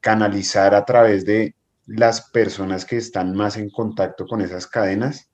canalizar 0.00 0.74
a 0.74 0.84
través 0.84 1.24
de 1.24 1.54
las 1.86 2.28
personas 2.30 2.84
que 2.84 2.96
están 2.96 3.36
más 3.36 3.56
en 3.56 3.70
contacto 3.70 4.26
con 4.26 4.40
esas 4.40 4.66
cadenas 4.66 5.30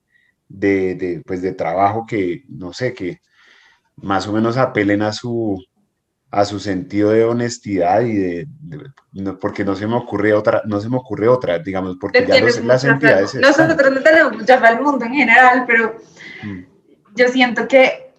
de, 0.47 1.23
pues 1.25 1.41
de 1.41 1.53
trabajo 1.53 2.05
que, 2.07 2.43
no 2.49 2.71
sé, 2.71 2.93
que 2.93 3.19
más 3.95 4.27
o 4.27 4.33
menos 4.33 4.57
apelen 4.57 5.01
a 5.01 5.11
su, 5.11 5.59
a 6.29 6.45
su 6.45 6.59
sentido 6.59 7.09
de 7.09 7.23
honestidad 7.23 8.01
y 8.01 8.13
de, 8.13 8.47
porque 9.41 9.65
no 9.65 9.75
se 9.75 9.87
me 9.87 9.95
ocurre 9.95 10.33
otra, 10.33 10.61
no 10.65 10.79
se 10.79 10.89
me 10.89 10.97
ocurre 10.97 11.27
otra, 11.27 11.57
digamos, 11.57 11.97
porque 11.99 12.27
ya 12.27 12.39
las 12.63 12.83
entidades... 12.83 13.33
Nosotros 13.33 13.91
no 13.91 14.03
tenemos 14.03 14.37
mucha 14.37 14.59
fe 14.59 14.67
al 14.67 14.81
mundo 14.81 15.03
en 15.05 15.13
general, 15.13 15.63
pero 15.65 15.95
mm. 16.43 16.59
yo 17.15 17.27
siento 17.29 17.67
que 17.67 18.13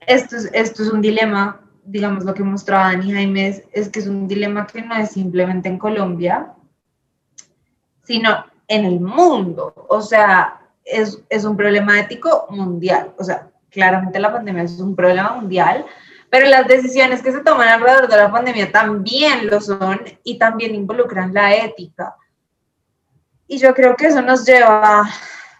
esto 0.00 0.36
es, 0.36 0.50
esto 0.52 0.82
es 0.82 0.90
un 0.90 1.00
dilema 1.00 1.63
digamos, 1.84 2.24
lo 2.24 2.34
que 2.34 2.42
mostraba 2.42 2.92
Dani 2.92 3.12
Jaime 3.12 3.62
es, 3.72 3.88
que 3.88 4.00
es 4.00 4.06
un 4.06 4.26
dilema 4.26 4.66
que 4.66 4.82
no 4.82 4.94
es 4.94 5.10
simplemente 5.10 5.68
en 5.68 5.78
Colombia, 5.78 6.52
sino 8.02 8.44
en 8.68 8.84
el 8.84 9.00
mundo. 9.00 9.86
O 9.88 10.00
sea, 10.00 10.60
es, 10.84 11.20
es 11.28 11.44
un 11.44 11.56
problema 11.56 12.00
ético 12.00 12.46
mundial. 12.50 13.12
O 13.18 13.24
sea, 13.24 13.48
claramente 13.70 14.18
la 14.18 14.32
pandemia 14.32 14.62
es 14.62 14.78
un 14.80 14.96
problema 14.96 15.32
mundial, 15.32 15.84
pero 16.30 16.48
las 16.48 16.66
decisiones 16.66 17.22
que 17.22 17.32
se 17.32 17.42
toman 17.42 17.68
alrededor 17.68 18.08
de 18.08 18.16
la 18.16 18.32
pandemia 18.32 18.72
también 18.72 19.46
lo 19.46 19.60
son 19.60 20.00
y 20.22 20.38
también 20.38 20.74
involucran 20.74 21.34
la 21.34 21.54
ética. 21.54 22.16
Y 23.46 23.58
yo 23.58 23.74
creo 23.74 23.94
que 23.94 24.06
eso 24.06 24.22
nos 24.22 24.44
lleva 24.44 25.08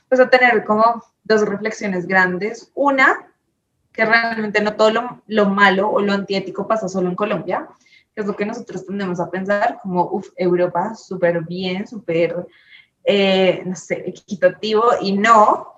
pues, 0.09 0.21
a 0.21 0.31
tener 0.31 0.64
como 0.64 1.02
dos 1.23 1.43
reflexiones 1.43 2.07
grandes. 2.07 2.71
Una, 2.75 3.34
que 3.94 4.04
realmente 4.04 4.60
no 4.60 4.74
todo 4.74 5.22
lo, 5.26 5.46
malo 5.46 5.88
o 5.88 6.00
lo 6.00 6.12
antiético 6.12 6.66
pasa 6.66 6.88
solo 6.88 7.08
en 7.08 7.14
Colombia, 7.14 7.68
que 8.12 8.22
es 8.22 8.26
lo 8.26 8.34
que 8.34 8.44
nosotros 8.44 8.84
tendemos 8.84 9.20
a 9.20 9.30
pensar 9.30 9.78
como, 9.80 10.10
uff, 10.10 10.30
Europa 10.36 10.96
súper 10.96 11.44
bien, 11.44 11.86
súper, 11.86 12.44
eh, 13.04 13.62
no 13.64 13.76
sé, 13.76 14.02
equitativo 14.08 14.82
y 15.00 15.12
no. 15.12 15.74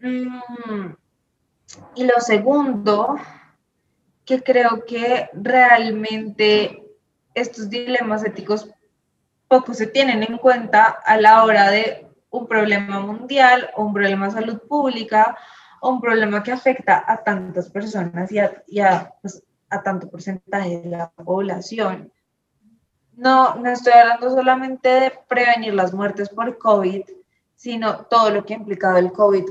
Mm, 0.00 0.92
y 1.94 2.04
lo 2.04 2.20
segundo, 2.20 3.16
que 4.26 4.42
creo 4.42 4.84
que 4.86 5.30
realmente 5.32 6.84
estos 7.32 7.70
dilemas 7.70 8.26
éticos 8.26 8.68
poco 9.48 9.72
se 9.72 9.86
tienen 9.86 10.22
en 10.22 10.36
cuenta 10.36 10.84
a 10.84 11.18
la 11.18 11.44
hora 11.44 11.70
de 11.70 12.06
un 12.28 12.46
problema 12.46 13.00
mundial 13.00 13.70
o 13.74 13.84
un 13.84 13.94
problema 13.94 14.26
de 14.26 14.32
salud 14.32 14.60
pública 14.68 15.34
un 15.82 16.00
problema 16.00 16.42
que 16.42 16.52
afecta 16.52 17.04
a 17.06 17.22
tantas 17.22 17.70
personas 17.70 18.30
y 18.32 18.80
a, 18.80 19.14
pues, 19.20 19.42
a, 19.70 19.82
tanto 19.82 20.08
porcentaje 20.08 20.80
de 20.80 20.88
la 20.88 21.10
población. 21.10 22.12
No, 23.16 23.56
no 23.56 23.70
estoy 23.70 23.92
hablando 23.94 24.30
solamente 24.30 24.88
de 24.88 25.12
prevenir 25.28 25.74
las 25.74 25.92
muertes 25.92 26.28
por 26.28 26.56
COVID, 26.58 27.02
sino 27.54 28.06
todo 28.06 28.30
lo 28.30 28.44
que 28.44 28.54
ha 28.54 28.58
implicado 28.58 28.98
el 28.98 29.12
COVID 29.12 29.44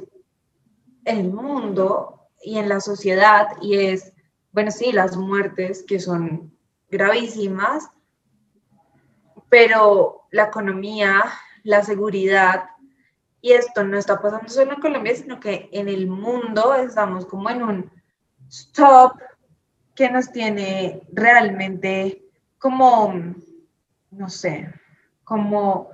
en 1.05 1.17
el 1.17 1.31
mundo 1.31 2.29
y 2.41 2.57
en 2.57 2.69
la 2.69 2.79
sociedad, 2.79 3.47
y 3.61 3.75
es, 3.75 4.13
bueno, 4.51 4.71
sí, 4.71 4.91
las 4.91 5.17
muertes 5.17 5.83
que 5.87 5.99
son 5.99 6.55
gravísimas, 6.89 7.89
pero 9.49 10.27
la 10.31 10.45
economía, 10.45 11.23
la 11.63 11.83
seguridad, 11.83 12.69
y 13.41 13.51
esto 13.51 13.83
no 13.83 13.97
está 13.97 14.19
pasando 14.19 14.49
solo 14.49 14.73
en 14.73 14.81
Colombia, 14.81 15.15
sino 15.15 15.39
que 15.39 15.69
en 15.71 15.87
el 15.87 16.07
mundo 16.07 16.73
estamos 16.75 17.25
como 17.25 17.49
en 17.49 17.63
un 17.63 17.91
stop 18.49 19.19
que 19.95 20.09
nos 20.09 20.31
tiene 20.31 21.01
realmente 21.11 22.23
como, 22.57 23.13
no 24.11 24.29
sé, 24.29 24.73
como 25.23 25.89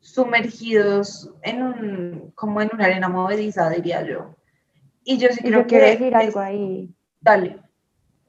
sumergidos 0.00 1.30
en 1.42 1.62
un, 1.62 2.32
como 2.34 2.60
en 2.60 2.70
una 2.72 2.84
arena 2.84 3.08
movediza, 3.08 3.70
diría 3.70 4.02
yo. 4.02 4.34
Y 5.02 5.18
yo 5.18 5.28
sí 5.30 5.42
creo 5.42 5.66
quiero 5.66 5.86
decir 5.86 6.14
algo 6.14 6.40
ahí. 6.40 6.94
Dale 7.20 7.63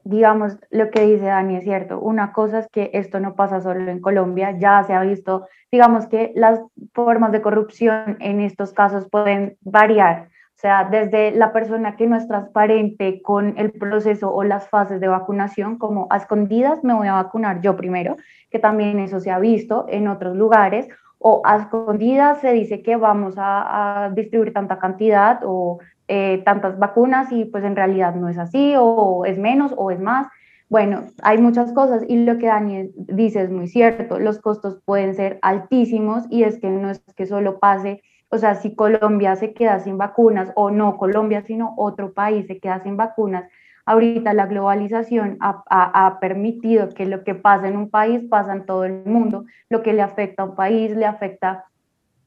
digamos, 0.06 0.58
lo 0.70 0.92
que 0.92 1.02
dice 1.02 1.26
Dani 1.26 1.58
es 1.58 1.64
cierto. 1.64 2.00
Una 2.00 2.32
cosa 2.32 2.60
es 2.60 2.68
que 2.72 2.92
esto 2.94 3.20
no 3.20 3.36
pasa 3.36 3.60
solo 3.60 3.90
en 3.90 4.00
Colombia, 4.00 4.56
ya 4.58 4.84
se 4.84 4.94
ha 4.94 5.02
visto, 5.02 5.48
digamos 5.72 6.06
que 6.08 6.32
las 6.36 6.62
formas 6.94 7.32
de 7.32 7.42
corrupción 7.42 8.18
en 8.20 8.40
estos 8.40 8.72
casos 8.72 9.10
pueden 9.10 9.58
variar. 9.62 10.30
O 10.56 10.58
sea, 10.58 10.86
desde 10.86 11.32
la 11.32 11.52
persona 11.52 11.96
que 11.96 12.08
no 12.08 12.16
es 12.16 12.28
transparente 12.28 13.22
con 13.22 13.58
el 13.58 13.72
proceso 13.72 14.34
o 14.34 14.44
las 14.44 14.70
fases 14.70 15.02
de 15.02 15.08
vacunación, 15.08 15.78
como 15.78 16.08
a 16.12 16.18
escondidas 16.18 16.84
me 16.84 16.94
voy 16.94 17.08
a 17.08 17.14
vacunar 17.14 17.60
yo 17.62 17.76
primero, 17.76 18.16
que 18.52 18.60
también 18.60 19.00
eso 19.00 19.20
se 19.20 19.32
ha 19.32 19.40
visto 19.40 19.86
en 19.90 20.08
otros 20.08 20.36
lugares, 20.36 20.88
o 21.18 21.42
a 21.44 21.58
escondidas 21.58 22.40
se 22.42 22.54
dice 22.54 22.84
que 22.84 22.96
vamos 22.96 23.36
a, 23.38 24.06
a 24.06 24.10
distribuir 24.12 24.54
tanta 24.54 24.78
cantidad 24.78 25.40
o 25.44 25.80
eh, 26.08 26.42
tantas 26.46 26.78
vacunas 26.78 27.32
y 27.32 27.46
pues 27.46 27.64
en 27.64 27.76
realidad 27.76 28.16
no 28.16 28.30
es 28.30 28.38
así 28.38 28.76
o 28.78 29.26
es 29.26 29.38
menos 29.38 29.74
o 29.76 29.92
es 29.92 30.00
más. 30.00 30.28
Bueno, 30.70 31.04
hay 31.22 31.38
muchas 31.38 31.72
cosas 31.74 32.04
y 32.08 32.18
lo 32.26 32.38
que 32.38 32.48
Daniel 32.48 32.92
dice 32.96 33.42
es 33.42 33.52
muy 33.52 33.68
cierto, 33.68 34.20
los 34.20 34.40
costos 34.40 34.80
pueden 34.86 35.16
ser 35.16 35.40
altísimos 35.42 36.24
y 36.30 36.44
es 36.44 36.60
que 36.60 36.70
no 36.70 36.90
es 36.90 37.02
que 37.16 37.26
solo 37.26 37.60
pase, 37.60 38.02
o 38.30 38.38
sea, 38.38 38.56
si 38.56 38.76
Colombia 38.76 39.36
se 39.36 39.54
queda 39.54 39.80
sin 39.80 39.98
vacunas 39.98 40.52
o 40.56 40.72
no 40.72 40.98
Colombia, 40.98 41.44
sino 41.46 41.74
otro 41.78 42.14
país 42.14 42.48
se 42.48 42.60
queda 42.60 42.82
sin 42.82 42.98
vacunas, 42.98 43.46
ahorita 43.86 44.34
la 44.34 44.48
globalización 44.48 45.38
ha, 45.40 45.64
ha, 45.70 46.20
permitido 46.20 46.90
que 46.90 47.06
lo 47.06 47.24
que 47.24 47.36
pasa 47.36 47.68
en 47.68 47.78
un 47.78 47.90
país 47.90 48.24
pasa 48.30 48.54
en 48.54 48.66
todo 48.66 48.84
el 48.86 49.06
mundo, 49.06 49.46
lo 49.70 49.84
que 49.84 49.94
le 49.94 50.02
afecta 50.02 50.44
a 50.44 50.46
un 50.48 50.56
país 50.56 50.96
le 50.96 51.06
afecta 51.06 51.66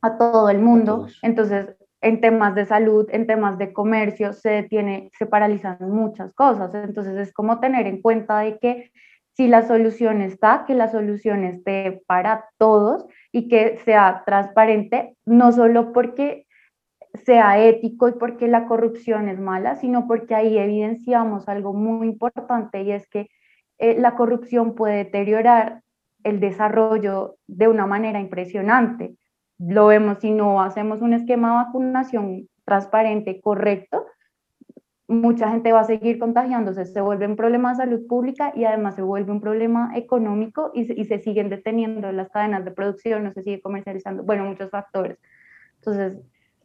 a 0.01 0.17
todo 0.17 0.49
el 0.49 0.61
mundo, 0.61 1.09
entonces 1.23 1.77
en 2.01 2.21
temas 2.21 2.55
de 2.55 2.67
salud, 2.67 3.07
en 3.11 3.27
temas 3.27 3.59
de 3.59 3.73
comercio, 3.73 4.33
se 4.33 4.51
detiene, 4.51 5.11
se 5.19 5.27
paralizan 5.27 5.79
muchas 5.81 6.33
cosas. 6.35 6.73
Entonces 6.75 7.17
es 7.17 7.33
como 7.33 7.61
tener 7.61 7.87
en 7.87 8.01
cuenta 8.01 8.39
de 8.41 8.59
que 8.59 8.91
si 9.33 9.47
la 9.47 9.63
solución 9.63 10.21
está, 10.21 10.65
que 10.67 10.75
la 10.75 10.89
solución 10.89 11.45
esté 11.45 12.03
para 12.07 12.47
todos 12.59 13.07
y 13.31 13.49
que 13.49 13.79
sea 13.85 14.23
transparente, 14.27 15.17
no 15.27 15.53
solo 15.53 15.93
porque 15.93 16.47
sea 17.15 17.65
ético 17.65 18.09
y 18.09 18.13
porque 18.13 18.49
la 18.49 18.67
corrupción 18.67 19.29
es 19.29 19.39
mala, 19.39 19.77
sino 19.77 20.07
porque 20.07 20.35
ahí 20.35 20.59
evidenciamos 20.59 21.49
algo 21.49 21.73
muy 21.73 22.09
importante 22.09 22.83
y 22.83 22.93
es 22.93 23.09
que 23.09 23.29
eh, 23.79 23.97
la 23.99 24.17
corrupción 24.17 24.75
puede 24.75 24.97
deteriorar 24.97 25.83
el 26.25 26.41
desarrollo 26.41 27.37
de 27.47 27.69
una 27.69 27.87
manera 27.87 28.21
impresionante. 28.21 29.18
Lo 29.59 29.87
vemos 29.87 30.19
si 30.21 30.31
no 30.31 30.63
hacemos 30.63 31.03
un 31.03 31.15
esquema 31.15 31.51
de 31.51 31.67
vacunación 31.67 32.49
transparente, 32.65 33.41
correcto, 33.41 34.07
mucha 35.09 35.51
gente 35.51 35.73
va 35.73 35.81
a 35.81 35.85
seguir 35.85 36.19
contagiándose, 36.19 36.85
se 36.85 37.01
vuelve 37.01 37.27
un 37.27 37.35
problema 37.35 37.71
de 37.71 37.77
salud 37.77 38.07
pública 38.07 38.53
y 38.55 38.65
además 38.65 38.95
se 38.95 39.03
vuelve 39.03 39.33
un 39.33 39.41
problema 39.41 39.91
económico 39.97 40.71
y 40.75 40.85
se, 40.85 41.19
siguen 41.19 41.49
deteniendo 41.49 42.13
las 42.13 42.29
cadenas 42.29 42.65
de 42.65 42.73
producción, 42.73 43.25
no 43.25 43.33
se 43.33 43.43
sigue 43.43 43.63
comercializando, 43.63 44.23
bueno, 44.23 44.45
muchos 44.45 44.71
factores. 44.71 45.19
Entonces, 45.77 46.19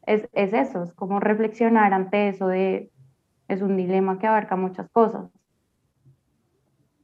es, 0.05 0.27
es 0.33 0.53
eso, 0.53 0.83
es 0.83 0.93
como 0.93 1.21
reflexionar 1.21 1.93
ante 1.93 2.27
eso 2.27 2.51
es 2.51 3.61
un 3.61 3.77
dilema 3.77 4.19
que 4.19 4.27
abarca 4.27 4.57
muchas 4.57 4.89
cosas. 4.89 5.29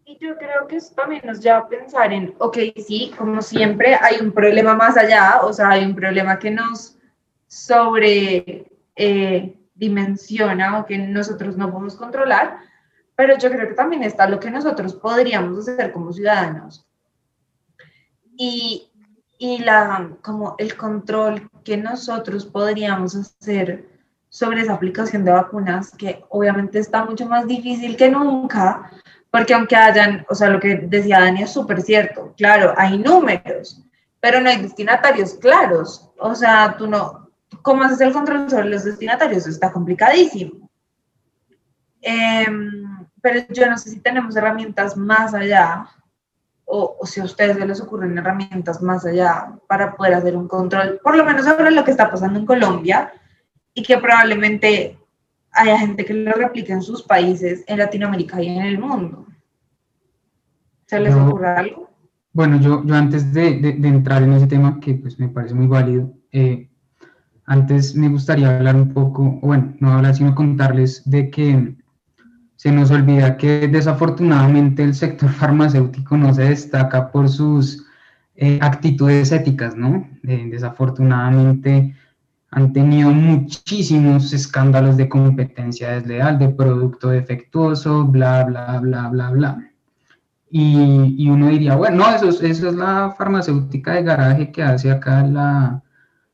Y 0.09 0.17
yo 0.17 0.35
creo 0.39 0.65
que 0.67 0.77
eso 0.77 0.95
también 0.95 1.21
nos 1.23 1.39
lleva 1.39 1.59
a 1.59 1.69
pensar 1.69 2.11
en, 2.11 2.33
ok, 2.39 2.57
sí, 2.77 3.13
como 3.15 3.43
siempre, 3.43 3.93
hay 3.93 4.19
un 4.19 4.31
problema 4.31 4.73
más 4.73 4.97
allá, 4.97 5.41
o 5.43 5.53
sea, 5.53 5.69
hay 5.69 5.85
un 5.85 5.93
problema 5.93 6.39
que 6.39 6.49
nos 6.49 6.97
sobre 7.45 8.71
eh, 8.95 9.55
dimensiona 9.75 10.79
o 10.79 10.85
que 10.87 10.97
nosotros 10.97 11.57
no 11.57 11.69
podemos 11.69 11.95
controlar, 11.95 12.57
pero 13.15 13.37
yo 13.37 13.51
creo 13.51 13.67
que 13.67 13.75
también 13.75 14.01
está 14.01 14.27
lo 14.27 14.39
que 14.39 14.49
nosotros 14.49 14.95
podríamos 14.95 15.59
hacer 15.59 15.91
como 15.91 16.11
ciudadanos. 16.11 16.87
Y, 18.35 18.89
y 19.37 19.59
la, 19.59 20.09
como 20.23 20.55
el 20.57 20.75
control 20.75 21.51
que 21.63 21.77
nosotros 21.77 22.47
podríamos 22.47 23.15
hacer 23.15 23.87
sobre 24.29 24.61
esa 24.61 24.73
aplicación 24.73 25.23
de 25.23 25.33
vacunas, 25.33 25.91
que 25.91 26.25
obviamente 26.29 26.79
está 26.79 27.05
mucho 27.05 27.27
más 27.27 27.45
difícil 27.45 27.95
que 27.95 28.09
nunca, 28.09 28.91
porque 29.31 29.53
aunque 29.53 29.75
hayan, 29.75 30.25
o 30.29 30.35
sea, 30.35 30.49
lo 30.49 30.59
que 30.59 30.75
decía 30.75 31.19
Dani 31.19 31.43
es 31.43 31.51
súper 31.51 31.81
cierto, 31.81 32.33
claro, 32.37 32.73
hay 32.77 32.97
números, 32.97 33.83
pero 34.19 34.41
no 34.41 34.49
hay 34.49 34.61
destinatarios 34.61 35.35
claros, 35.35 36.09
o 36.17 36.35
sea, 36.35 36.75
tú 36.77 36.87
no, 36.87 37.29
¿cómo 37.61 37.83
haces 37.83 38.01
el 38.01 38.13
control 38.13 38.49
sobre 38.49 38.69
los 38.69 38.83
destinatarios? 38.83 39.47
Está 39.47 39.71
complicadísimo. 39.71 40.69
Em, 42.01 43.05
pero 43.21 43.41
yo 43.49 43.69
no 43.69 43.77
sé 43.77 43.89
si 43.89 43.99
tenemos 43.99 44.35
herramientas 44.35 44.95
más 44.97 45.33
allá, 45.33 45.87
o, 46.65 46.97
o, 46.99 47.05
si 47.05 47.19
a 47.19 47.23
ustedes 47.23 47.57
se 47.57 47.65
les 47.65 47.81
ocurren 47.81 48.17
herramientas 48.17 48.81
más 48.81 49.05
allá 49.05 49.53
para 49.67 49.95
poder 49.95 50.13
hacer 50.13 50.37
un 50.37 50.47
control, 50.47 50.99
por 51.03 51.17
lo 51.17 51.25
menos 51.25 51.45
sobre 51.45 51.71
lo 51.71 51.83
que 51.83 51.91
está 51.91 52.09
pasando 52.09 52.39
en 52.39 52.45
Colombia, 52.45 53.11
y 53.73 53.83
que 53.83 53.97
probablemente 53.97 54.98
haya 55.51 55.79
gente 55.79 56.05
que 56.05 56.13
lo 56.13 56.31
replique 56.33 56.71
en 56.71 56.81
sus 56.81 57.03
países, 57.03 57.63
en 57.67 57.77
Latinoamérica 57.79 58.41
y 58.41 58.47
en 58.47 58.61
el 58.61 58.79
mundo. 58.79 59.25
¿Se 60.85 60.99
les 60.99 61.13
ocurre 61.13 61.47
algo? 61.49 61.89
Bueno, 62.33 62.59
yo, 62.59 62.83
yo 62.85 62.95
antes 62.95 63.33
de, 63.33 63.59
de, 63.59 63.73
de, 63.73 63.87
entrar 63.87 64.23
en 64.23 64.33
ese 64.33 64.47
tema, 64.47 64.79
que 64.79 64.93
pues 64.93 65.19
me 65.19 65.29
parece 65.29 65.53
muy 65.53 65.67
válido, 65.67 66.13
eh, 66.31 66.69
antes 67.45 67.95
me 67.95 68.09
gustaría 68.09 68.57
hablar 68.57 68.75
un 68.75 68.93
poco, 68.93 69.39
bueno, 69.41 69.73
no 69.79 69.91
hablar, 69.91 70.15
sino 70.15 70.35
contarles 70.35 71.09
de 71.09 71.31
que 71.31 71.75
se 72.55 72.71
nos 72.71 72.91
olvida 72.91 73.37
que 73.37 73.67
desafortunadamente 73.67 74.83
el 74.83 74.93
sector 74.93 75.29
farmacéutico 75.41 76.17
no 76.17 76.33
se 76.33 76.43
destaca 76.43 77.11
por 77.11 77.27
sus 77.29 77.85
eh, 78.35 78.59
actitudes 78.61 79.31
éticas, 79.31 79.75
¿no? 79.75 80.07
Eh, 80.23 80.47
desafortunadamente 80.51 81.95
han 82.51 82.73
tenido 82.73 83.11
muchísimos 83.11 84.33
escándalos 84.33 84.97
de 84.97 85.07
competencia 85.07 85.91
desleal, 85.91 86.39
de 86.39 86.49
producto 86.49 87.09
defectuoso, 87.09 88.05
bla, 88.05 88.43
bla, 88.43 88.79
bla, 88.79 89.07
bla, 89.09 89.29
bla. 89.31 89.71
Y, 90.51 91.29
uno 91.29 91.49
diría, 91.49 91.75
bueno, 91.75 91.97
no, 91.97 92.15
eso, 92.15 92.29
es, 92.29 92.41
eso 92.41 92.69
es 92.69 92.75
la 92.75 93.13
farmacéutica 93.15 93.93
de 93.93 94.03
garaje 94.03 94.51
que 94.51 94.63
hace 94.63 94.91
acá 94.91 95.23
la, 95.23 95.83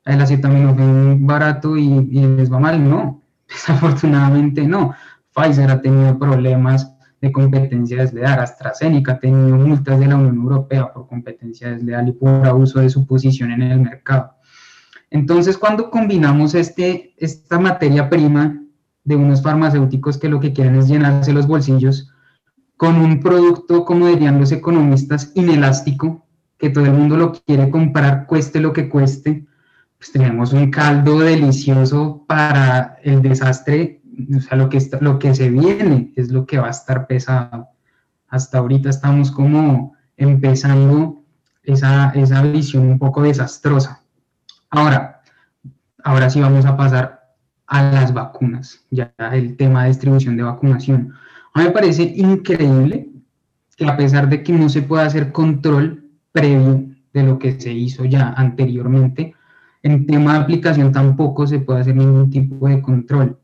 el 0.05 0.21
acetaminofén 0.21 1.27
barato 1.27 1.75
y, 1.75 1.83
y 1.83 2.25
les 2.37 2.51
va 2.51 2.59
mal. 2.59 2.89
No, 2.89 3.21
desafortunadamente 3.49 4.65
no. 4.65 4.95
Pfizer 5.33 5.69
ha 5.69 5.81
tenido 5.81 6.17
problemas 6.17 6.95
de 7.21 7.31
competencia 7.31 8.01
desleal, 8.01 8.39
AstraZeneca 8.39 9.13
ha 9.13 9.19
tenido 9.19 9.57
multas 9.57 9.99
de 9.99 10.07
la 10.07 10.15
Unión 10.15 10.35
Europea 10.35 10.93
por 10.93 11.07
competencia 11.07 11.71
desleal 11.71 12.07
y 12.07 12.11
por 12.13 12.47
abuso 12.47 12.79
de 12.79 12.89
su 12.89 13.05
posición 13.05 13.51
en 13.51 13.63
el 13.63 13.81
mercado. 13.81 14.34
Entonces, 15.15 15.57
cuando 15.57 15.89
combinamos 15.89 16.55
este, 16.55 17.13
esta 17.15 17.57
materia 17.57 18.09
prima 18.09 18.61
de 19.05 19.15
unos 19.15 19.41
farmacéuticos 19.41 20.17
que 20.17 20.27
lo 20.27 20.41
que 20.41 20.51
quieren 20.51 20.75
es 20.75 20.89
llenarse 20.89 21.31
los 21.31 21.47
bolsillos, 21.47 22.11
con 22.75 22.97
un 22.97 23.21
producto, 23.21 23.85
como 23.85 24.07
dirían 24.07 24.41
los 24.41 24.51
economistas, 24.51 25.31
inelástico, 25.33 26.27
que 26.57 26.69
todo 26.69 26.83
el 26.83 26.91
mundo 26.91 27.15
lo 27.15 27.31
quiere 27.31 27.69
comprar, 27.69 28.25
cueste 28.27 28.59
lo 28.59 28.73
que 28.73 28.89
cueste, 28.89 29.45
pues 29.97 30.11
tenemos 30.11 30.51
un 30.51 30.69
caldo 30.69 31.19
delicioso 31.19 32.25
para 32.27 32.97
el 33.01 33.21
desastre, 33.21 34.01
o 34.35 34.41
sea, 34.41 34.57
lo 34.57 34.67
que, 34.67 34.75
está, 34.75 34.97
lo 34.99 35.17
que 35.17 35.33
se 35.33 35.49
viene 35.49 36.11
es 36.17 36.29
lo 36.29 36.45
que 36.45 36.57
va 36.57 36.67
a 36.67 36.71
estar 36.71 37.07
pesado. 37.07 37.69
Hasta 38.27 38.57
ahorita 38.57 38.89
estamos 38.89 39.31
como 39.31 39.93
empezando 40.17 41.23
esa, 41.63 42.09
esa 42.09 42.41
visión 42.41 42.89
un 42.89 42.99
poco 42.99 43.21
desastrosa. 43.21 44.01
Ahora, 44.69 45.21
ahora 46.03 46.29
sí 46.29 46.39
vamos 46.39 46.65
a 46.65 46.75
pasar 46.77 47.25
a 47.67 47.91
las 47.91 48.13
vacunas, 48.13 48.85
ya 48.91 49.13
el 49.33 49.57
tema 49.57 49.83
de 49.83 49.89
distribución 49.89 50.37
de 50.37 50.43
vacunación. 50.43 51.13
A 51.53 51.59
mí 51.59 51.65
me 51.65 51.71
parece 51.71 52.03
increíble 52.03 53.09
que 53.75 53.85
a 53.85 53.97
pesar 53.97 54.29
de 54.29 54.43
que 54.43 54.53
no 54.53 54.69
se 54.69 54.81
pueda 54.81 55.05
hacer 55.05 55.31
control 55.31 56.09
previo 56.31 56.85
de 57.13 57.23
lo 57.23 57.39
que 57.39 57.59
se 57.59 57.71
hizo 57.71 58.05
ya 58.05 58.33
anteriormente, 58.33 59.33
en 59.83 60.05
tema 60.05 60.33
de 60.33 60.39
aplicación 60.39 60.91
tampoco 60.91 61.47
se 61.47 61.59
puede 61.59 61.81
hacer 61.81 61.95
ningún 61.95 62.29
tipo 62.29 62.67
de 62.67 62.81
control. 62.81 63.39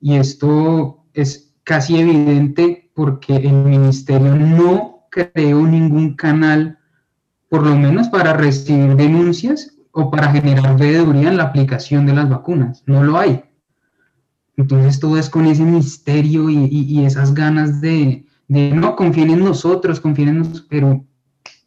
Y 0.00 0.16
esto 0.16 1.04
es 1.14 1.54
casi 1.64 1.98
evidente 1.98 2.90
porque 2.94 3.36
el 3.36 3.52
ministerio 3.52 4.34
no 4.34 5.06
creó 5.10 5.66
ningún 5.66 6.14
canal, 6.14 6.78
por 7.48 7.66
lo 7.66 7.76
menos 7.76 8.08
para 8.08 8.32
recibir 8.32 8.96
denuncias 8.96 9.75
o 9.98 10.10
para 10.10 10.30
generar 10.30 10.78
veeduría 10.78 11.30
en 11.30 11.38
la 11.38 11.44
aplicación 11.44 12.04
de 12.04 12.12
las 12.12 12.28
vacunas. 12.28 12.82
No 12.84 13.02
lo 13.02 13.18
hay. 13.18 13.42
Entonces 14.58 15.00
todo 15.00 15.16
es 15.16 15.30
con 15.30 15.46
ese 15.46 15.62
misterio 15.62 16.50
y, 16.50 16.66
y, 16.70 17.06
esas 17.06 17.32
ganas 17.32 17.80
de, 17.80 18.26
de, 18.46 18.72
no, 18.72 18.94
confíen 18.94 19.30
en 19.30 19.40
nosotros, 19.42 19.98
confíen 19.98 20.28
en 20.28 20.38
nosotros, 20.40 20.66
pero 20.68 21.02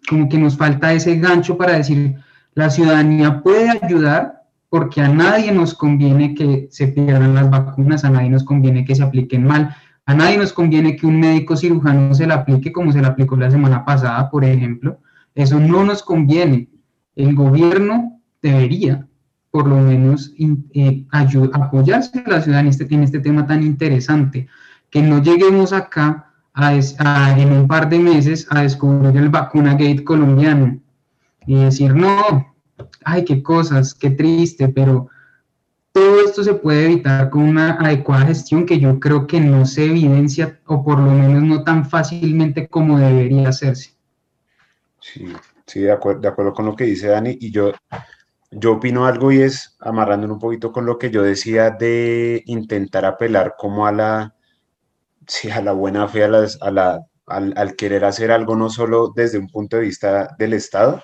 como 0.07 0.29
que 0.29 0.37
nos 0.37 0.55
falta 0.57 0.93
ese 0.93 1.17
gancho 1.17 1.57
para 1.57 1.73
decir, 1.73 2.17
la 2.53 2.69
ciudadanía 2.69 3.41
puede 3.41 3.67
ayudar 3.81 4.43
porque 4.69 5.01
a 5.01 5.09
nadie 5.09 5.51
nos 5.51 5.73
conviene 5.73 6.35
que 6.35 6.67
se 6.69 6.87
pierdan 6.87 7.33
las 7.33 7.49
vacunas, 7.49 8.05
a 8.05 8.11
nadie 8.11 8.29
nos 8.29 8.43
conviene 8.43 8.85
que 8.85 8.93
se 8.93 9.01
apliquen 9.01 9.43
mal, 9.43 9.75
a 10.05 10.13
nadie 10.13 10.37
nos 10.37 10.53
conviene 10.53 10.95
que 10.95 11.07
un 11.07 11.19
médico 11.19 11.57
cirujano 11.57 12.13
se 12.13 12.27
la 12.27 12.35
aplique 12.35 12.71
como 12.71 12.91
se 12.91 13.01
la 13.01 13.07
aplicó 13.07 13.35
la 13.37 13.49
semana 13.49 13.83
pasada, 13.85 14.29
por 14.29 14.45
ejemplo. 14.45 14.99
Eso 15.33 15.59
no 15.59 15.83
nos 15.83 16.03
conviene. 16.03 16.69
El 17.15 17.33
gobierno 17.33 18.18
debería 18.41 19.06
por 19.52 19.67
lo 19.67 19.78
menos 19.78 20.34
eh, 20.38 21.06
apoyarse 21.12 22.23
a 22.25 22.30
la 22.30 22.41
ciudad 22.41 22.62
en 22.62 22.67
este, 22.67 22.88
en 22.89 23.04
este 23.04 23.19
tema 23.19 23.47
tan 23.47 23.63
interesante, 23.63 24.47
que 24.89 25.02
no 25.02 25.21
lleguemos 25.21 25.73
acá 25.73 26.32
en 26.56 27.52
un 27.52 27.67
par 27.67 27.89
de 27.89 27.99
meses 27.99 28.47
a 28.49 28.62
descubrir 28.62 29.15
el 29.17 29.30
vacuna 29.30 29.73
gate 29.73 30.04
colombiano 30.04 30.80
y 31.45 31.56
decir, 31.56 31.95
no, 31.95 32.54
ay, 33.04 33.23
qué 33.25 33.41
cosas, 33.41 33.93
qué 33.93 34.10
triste, 34.12 34.67
pero 34.67 35.10
todo 35.91 36.21
esto 36.21 36.43
se 36.43 36.54
puede 36.54 36.86
evitar 36.86 37.30
con 37.30 37.43
una 37.43 37.71
adecuada 37.73 38.28
gestión 38.28 38.65
que 38.65 38.80
yo 38.80 38.99
creo 38.99 39.25
que 39.25 39.39
no 39.39 39.65
se 39.65 39.86
evidencia 39.86 40.60
o 40.65 40.84
por 40.84 40.99
lo 40.99 41.12
menos 41.12 41.43
no 41.43 41.63
tan 41.63 41.89
fácilmente 41.89 42.67
como 42.67 42.99
debería 42.99 43.49
hacerse. 43.49 43.93
Sí, 44.99 45.25
sí, 45.65 45.80
de 45.82 45.91
acuerdo, 45.91 46.21
de 46.21 46.28
acuerdo 46.28 46.54
con 46.54 46.65
lo 46.65 46.75
que 46.75 46.84
dice 46.84 47.08
Dani 47.08 47.38
y 47.39 47.52
yo 47.52 47.71
yo 48.51 48.73
opino 48.73 49.05
algo 49.05 49.31
y 49.31 49.41
es 49.41 49.77
amarrándolo 49.79 50.33
un 50.35 50.39
poquito 50.39 50.71
con 50.71 50.85
lo 50.85 50.97
que 50.97 51.12
yo 51.12 51.23
decía 51.23 51.71
de 51.71 52.43
intentar 52.45 53.05
apelar 53.05 53.55
como 53.57 53.85
a 53.88 53.91
la, 53.91 54.35
sí, 55.27 55.49
a 55.51 55.62
la 55.62 55.73
buena 55.73 56.07
fe, 56.07 56.23
a, 56.23 56.27
las, 56.29 56.62
a 56.62 56.71
la, 56.71 57.05
al, 57.27 57.75
querer 57.75 58.05
hacer 58.05 58.31
algo 58.31 58.55
no 58.55 58.69
solo 58.69 59.12
desde 59.15 59.38
un 59.38 59.47
punto 59.47 59.77
de 59.77 59.83
vista 59.83 60.35
del 60.39 60.53
Estado, 60.53 61.03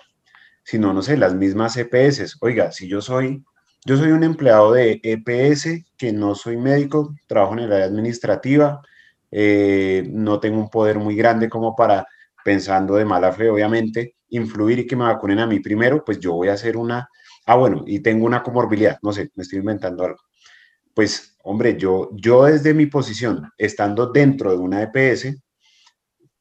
sino, 0.63 0.93
no 0.93 1.01
sé, 1.01 1.17
las 1.17 1.35
mismas 1.35 1.77
EPS. 1.77 2.37
Oiga, 2.41 2.71
si 2.71 2.87
yo 2.87 3.01
soy 3.01 3.43
yo 3.87 3.97
soy 3.97 4.11
un 4.11 4.23
empleado 4.23 4.73
de 4.73 4.99
EPS, 5.03 5.85
que 5.95 6.11
no 6.11 6.33
soy 6.33 6.57
médico, 6.57 7.13
trabajo 7.27 7.53
en 7.53 7.59
el 7.59 7.71
área 7.71 7.85
administrativa, 7.85 8.81
eh, 9.29 10.03
no 10.11 10.39
tengo 10.39 10.59
un 10.59 10.71
poder 10.71 10.97
muy 10.97 11.15
grande 11.15 11.49
como 11.49 11.75
para, 11.75 12.07
pensando 12.43 12.95
de 12.95 13.05
mala 13.05 13.31
fe, 13.31 13.47
obviamente, 13.47 14.15
influir 14.29 14.79
y 14.79 14.87
que 14.87 14.95
me 14.95 15.03
vacunen 15.03 15.37
a 15.37 15.45
mí 15.45 15.59
primero, 15.59 16.03
pues 16.03 16.19
yo 16.19 16.33
voy 16.33 16.47
a 16.47 16.53
hacer 16.53 16.77
una, 16.77 17.09
ah, 17.45 17.55
bueno, 17.55 17.83
y 17.85 17.99
tengo 17.99 18.25
una 18.25 18.43
comorbilidad, 18.43 18.97
no 19.01 19.11
sé, 19.13 19.31
me 19.35 19.43
estoy 19.43 19.59
inventando 19.59 20.05
algo. 20.05 20.19
Pues, 20.93 21.37
hombre, 21.43 21.77
yo, 21.77 22.09
yo 22.13 22.45
desde 22.45 22.73
mi 22.73 22.85
posición, 22.87 23.49
estando 23.57 24.11
dentro 24.11 24.51
de 24.51 24.57
una 24.57 24.81
EPS, 24.83 25.35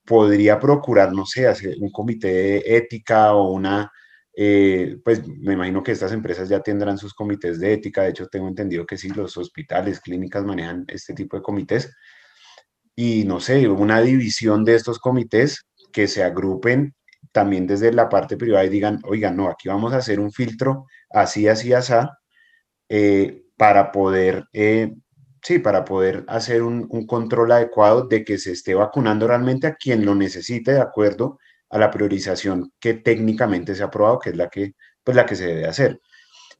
podría 0.04 0.60
procurar, 0.60 1.12
no 1.12 1.26
sé, 1.26 1.46
hacer 1.46 1.76
un 1.80 1.90
comité 1.90 2.28
de 2.28 2.62
ética 2.76 3.34
o 3.34 3.52
una, 3.52 3.90
eh, 4.36 4.98
pues 5.04 5.26
me 5.26 5.54
imagino 5.54 5.82
que 5.82 5.92
estas 5.92 6.12
empresas 6.12 6.48
ya 6.48 6.60
tendrán 6.60 6.98
sus 6.98 7.14
comités 7.14 7.58
de 7.60 7.72
ética, 7.72 8.02
de 8.02 8.10
hecho 8.10 8.26
tengo 8.28 8.48
entendido 8.48 8.86
que 8.86 8.96
sí, 8.96 9.08
los 9.08 9.36
hospitales, 9.36 10.00
clínicas 10.00 10.44
manejan 10.44 10.84
este 10.88 11.14
tipo 11.14 11.36
de 11.36 11.42
comités, 11.42 11.94
y 12.96 13.24
no 13.24 13.40
sé, 13.40 13.68
una 13.68 14.00
división 14.00 14.64
de 14.64 14.76
estos 14.76 14.98
comités 14.98 15.66
que 15.92 16.06
se 16.06 16.22
agrupen 16.22 16.94
también 17.32 17.66
desde 17.66 17.92
la 17.92 18.08
parte 18.08 18.36
privada 18.36 18.64
y 18.64 18.68
digan, 18.70 19.00
oigan, 19.04 19.36
no, 19.36 19.48
aquí 19.48 19.68
vamos 19.68 19.92
a 19.92 19.98
hacer 19.98 20.20
un 20.20 20.32
filtro 20.32 20.86
así, 21.10 21.48
así, 21.48 21.72
así, 21.72 21.92
eh, 22.88 23.42
para 23.56 23.92
poder 23.92 24.44
eh, 24.52 24.92
Sí, 25.44 25.58
para 25.58 25.84
poder 25.84 26.24
hacer 26.28 26.62
un, 26.62 26.88
control 27.06 27.52
adecuado 27.52 28.06
de 28.08 28.24
que 28.24 28.38
se 28.38 28.52
esté 28.52 28.74
vacunando 28.74 29.28
realmente 29.28 29.66
a 29.66 29.74
quien 29.74 30.06
lo 30.06 30.14
necesite 30.14 30.72
de 30.72 30.80
acuerdo 30.80 31.38
a 31.68 31.78
la 31.78 31.90
priorización 31.90 32.72
que 32.80 32.94
técnicamente 32.94 33.74
se 33.74 33.82
ha 33.82 33.86
aprobado, 33.86 34.18
que 34.20 34.30
es 34.30 34.36
la 34.36 34.48
que, 34.48 34.72
pues, 35.04 35.16
la 35.16 35.26
que 35.26 35.36
se 35.36 35.46
debe 35.46 35.66
hacer. 35.66 36.00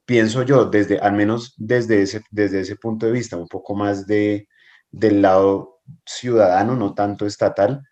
Pienso 0.07 0.43
yo, 0.45 0.67
desde, 0.67 0.99
al 0.99 1.15
menos 1.15 1.55
desde 1.59 2.03
ese, 2.03 2.23
desde 2.31 2.61
ese 2.61 2.77
punto 2.77 3.07
de 3.07 3.13
vista, 3.13 3.37
un 3.39 3.49
poco 3.49 3.75
más 3.75 4.07
de, 4.07 4.49
del 4.91 5.23
lado 5.23 5.81
ciudadano, 6.07 6.77
no 6.77 6.95
tanto 6.95 7.27
estatal, 7.27 7.83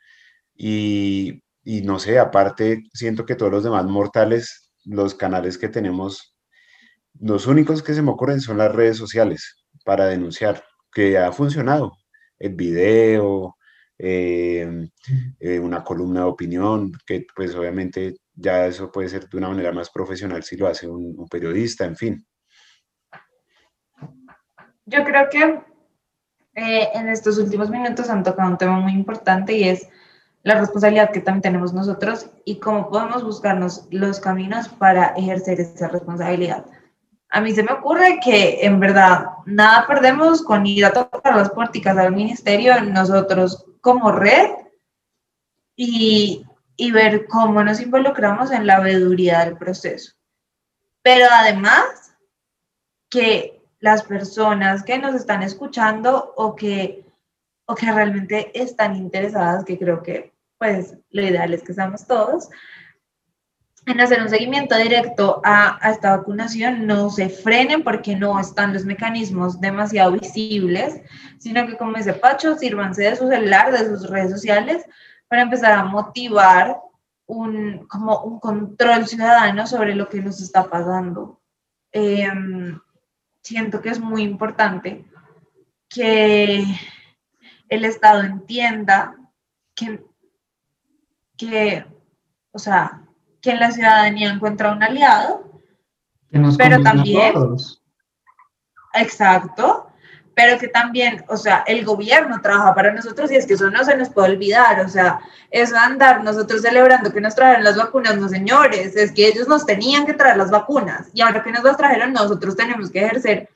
y, 0.54 1.41
y 1.64 1.82
no 1.82 1.98
sé, 1.98 2.18
aparte 2.18 2.84
siento 2.92 3.24
que 3.24 3.34
todos 3.34 3.52
los 3.52 3.64
demás 3.64 3.84
mortales, 3.84 4.70
los 4.84 5.14
canales 5.14 5.58
que 5.58 5.68
tenemos, 5.68 6.36
los 7.20 7.46
únicos 7.46 7.82
que 7.82 7.94
se 7.94 8.02
me 8.02 8.10
ocurren 8.10 8.40
son 8.40 8.58
las 8.58 8.74
redes 8.74 8.96
sociales 8.96 9.64
para 9.84 10.06
denunciar 10.06 10.62
que 10.92 11.18
ha 11.18 11.32
funcionado. 11.32 11.96
El 12.38 12.54
video, 12.54 13.56
eh, 13.98 14.88
eh, 15.38 15.60
una 15.60 15.84
columna 15.84 16.20
de 16.20 16.26
opinión, 16.26 16.92
que 17.06 17.26
pues 17.34 17.54
obviamente 17.54 18.16
ya 18.34 18.66
eso 18.66 18.90
puede 18.90 19.08
ser 19.08 19.28
de 19.28 19.38
una 19.38 19.48
manera 19.48 19.72
más 19.72 19.90
profesional 19.90 20.42
si 20.42 20.56
lo 20.56 20.66
hace 20.66 20.88
un, 20.88 21.28
periodista, 21.28 21.84
en 21.84 21.96
fin. 21.96 22.26
Yo 24.84 25.04
creo 25.04 25.28
que 25.30 25.60
eh, 26.54 26.88
en 26.94 27.08
estos 27.08 27.38
últimos 27.38 27.70
minutos 27.70 28.10
han 28.10 28.24
tocado 28.24 28.50
un 28.50 28.58
tema 28.58 28.80
muy 28.80 28.92
importante 28.92 29.52
y 29.54 29.68
es 29.68 29.88
la 30.42 30.58
responsabilidad 30.58 31.10
que 31.10 31.20
también 31.20 31.42
tenemos 31.42 31.72
nosotros 31.72 32.30
y 32.44 32.58
cómo 32.58 32.88
podemos 32.88 33.24
buscarnos 33.24 33.86
los 33.90 34.20
caminos 34.20 34.68
para 34.68 35.14
ejercer 35.16 35.60
esa 35.60 35.88
responsabilidad 35.88 36.64
a 37.32 37.40
mí 37.40 37.52
se 37.52 37.62
me 37.62 37.72
ocurre 37.72 38.20
que 38.22 38.64
en 38.64 38.78
verdad 38.78 39.24
nada 39.46 39.86
perdemos 39.86 40.42
con 40.42 40.66
ir 40.66 40.84
a 40.84 40.92
tocar 40.92 41.34
las 41.34 41.50
puertas 41.50 41.96
al 41.96 42.14
ministerio 42.14 42.78
nosotros 42.82 43.64
como 43.80 44.12
red 44.12 44.50
y, 45.74 46.44
y 46.76 46.92
ver 46.92 47.26
cómo 47.26 47.64
nos 47.64 47.80
involucramos 47.80 48.50
en 48.52 48.66
la 48.66 48.80
veeduría 48.80 49.46
del 49.46 49.56
proceso. 49.56 50.12
Pero 51.00 51.26
además 51.32 52.14
que 53.08 53.62
las 53.80 54.02
personas 54.02 54.82
que 54.82 54.98
nos 54.98 55.14
están 55.14 55.42
escuchando 55.42 56.34
o 56.36 56.54
que, 56.54 57.06
o 57.64 57.74
que 57.74 57.90
realmente 57.90 58.52
están 58.54 58.94
interesadas, 58.94 59.64
que 59.64 59.78
creo 59.78 60.02
que 60.02 60.31
pues 60.62 60.96
lo 61.10 61.22
ideal 61.22 61.52
es 61.52 61.64
que 61.64 61.74
seamos 61.74 62.06
todos, 62.06 62.48
en 63.84 64.00
hacer 64.00 64.22
un 64.22 64.28
seguimiento 64.28 64.76
directo 64.76 65.40
a, 65.42 65.76
esta 65.90 66.16
vacunación 66.18 66.86
no 66.86 67.10
se 67.10 67.28
frenen 67.30 67.82
porque 67.82 68.14
no 68.14 68.38
están 68.38 68.72
los 68.72 68.84
mecanismos 68.84 69.60
demasiado 69.60 70.12
visibles, 70.12 71.00
sino 71.40 71.66
que 71.66 71.76
como 71.76 71.96
dice 71.96 72.12
Pacho, 72.12 72.56
sírvanse 72.56 73.02
de 73.02 73.16
su 73.16 73.26
celular, 73.26 73.72
de 73.72 73.86
sus 73.86 74.08
redes 74.08 74.30
sociales, 74.30 74.84
para 75.26 75.42
empezar 75.42 75.72
a 75.72 75.82
motivar 75.82 76.76
un, 77.26 77.88
como 77.88 78.22
un 78.22 78.38
control 78.38 79.08
ciudadano 79.08 79.66
sobre 79.66 79.96
lo 79.96 80.08
que 80.08 80.22
nos 80.22 80.40
está 80.40 80.70
pasando. 80.70 81.40
Em, 81.90 82.78
siento 83.42 83.82
que 83.82 83.88
es 83.88 83.98
muy 83.98 84.22
importante 84.22 85.10
que 85.88 86.64
el 87.68 87.84
Estado 87.84 88.20
entienda 88.22 89.16
que, 89.74 90.11
que 91.46 91.84
o 92.52 92.58
sea, 92.58 93.02
que 93.40 93.50
en 93.50 93.60
la 93.60 93.72
ciudadanía 93.72 94.30
encuentra 94.30 94.72
un 94.72 94.82
aliado, 94.82 95.50
pero 96.56 96.82
también... 96.82 97.34
Exacto, 98.94 99.88
pero 100.34 100.58
que 100.58 100.68
también, 100.68 101.24
o 101.28 101.36
sea, 101.36 101.64
el 101.66 101.84
gobierno 101.84 102.40
trabaja 102.42 102.74
para 102.74 102.92
nosotros 102.92 103.30
y 103.30 103.36
es 103.36 103.46
que 103.46 103.54
eso 103.54 103.70
no 103.70 103.82
se 103.84 103.96
nos 103.96 104.10
puede 104.10 104.32
olvidar, 104.32 104.80
o 104.80 104.88
sea, 104.88 105.20
eso 105.50 105.76
andar 105.76 106.22
nosotros 106.22 106.60
celebrando 106.60 107.10
que 107.10 107.22
nos 107.22 107.34
trajeron 107.34 107.64
las 107.64 107.76
vacunas, 107.76 108.18
no 108.18 108.28
señores, 108.28 108.94
es 108.96 109.12
que 109.12 109.28
ellos 109.28 109.48
nos 109.48 109.64
tenían 109.64 110.04
que 110.04 110.14
traer 110.14 110.36
las 110.36 110.50
vacunas 110.50 111.08
y 111.14 111.22
ahora 111.22 111.42
que 111.42 111.52
nos 111.52 111.64
las 111.64 111.76
trajeron 111.78 112.12
nosotros 112.12 112.54
tenemos 112.54 112.90
que 112.90 113.04
ejercer 113.04 113.48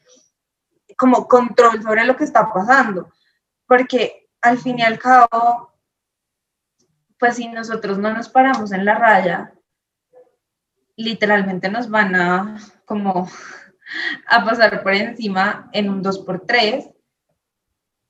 como 0.96 1.28
control 1.28 1.82
sobre 1.82 2.04
lo 2.04 2.16
que 2.16 2.24
está 2.24 2.50
pasando, 2.50 3.10
porque 3.66 4.28
al 4.40 4.58
fin 4.58 4.78
y 4.78 4.82
al 4.82 4.98
cabo, 4.98 5.75
pues 7.18 7.36
si 7.36 7.48
nosotros 7.48 7.98
no 7.98 8.12
nos 8.12 8.28
paramos 8.28 8.72
en 8.72 8.84
la 8.84 8.94
raya, 8.94 9.52
literalmente 10.96 11.70
nos 11.70 11.88
van 11.88 12.14
a 12.14 12.58
como 12.84 13.28
a 14.26 14.44
pasar 14.44 14.82
por 14.82 14.94
encima 14.94 15.68
en 15.72 15.88
un 15.88 16.02
2x3. 16.02 16.92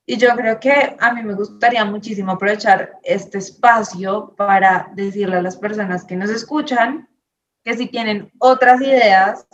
Y 0.09 0.17
yo 0.19 0.37
creo 0.37 0.61
que 0.61 0.97
a 1.01 1.13
mí 1.13 1.23
me 1.23 1.35
gustaría 1.35 1.85
muchísimo 1.85 2.33
aprovechar 2.33 2.99
este 3.03 3.39
espacio 3.39 4.35
para 4.37 4.91
decirle 4.95 5.37
a 5.37 5.43
las 5.43 5.57
personas 5.57 6.05
que 6.05 6.15
nos 6.15 6.31
escuchan 6.31 7.09
que 7.65 7.77
si 7.77 7.89
tienen 7.89 8.31
otras 8.39 8.81
ideas 8.81 9.47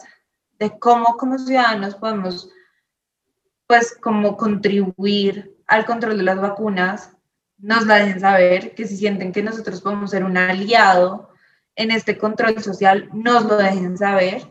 de 0.59 0.79
cómo 0.79 1.17
como 1.17 1.38
ciudadanos 1.38 1.95
podemos 1.95 2.51
pues 3.67 3.97
como 3.99 4.37
contribuir 4.37 5.57
al 5.67 5.87
control 5.87 6.19
de 6.19 6.25
las 6.25 6.38
vacunas, 6.38 7.17
nos 7.62 7.87
la 7.87 7.96
dejen 7.96 8.20
saber, 8.20 8.75
que 8.75 8.87
si 8.87 8.96
sienten 8.96 9.33
que 9.33 9.42
nosotros 9.42 9.81
podemos 9.81 10.11
ser 10.11 10.25
un 10.25 10.37
aliado 10.37 11.31
en 11.77 11.90
este 11.90 12.18
control 12.18 12.61
social 12.61 13.09
nos 13.12 13.44
lo 13.44 13.57
dejen 13.57 13.96
saber. 13.96 14.42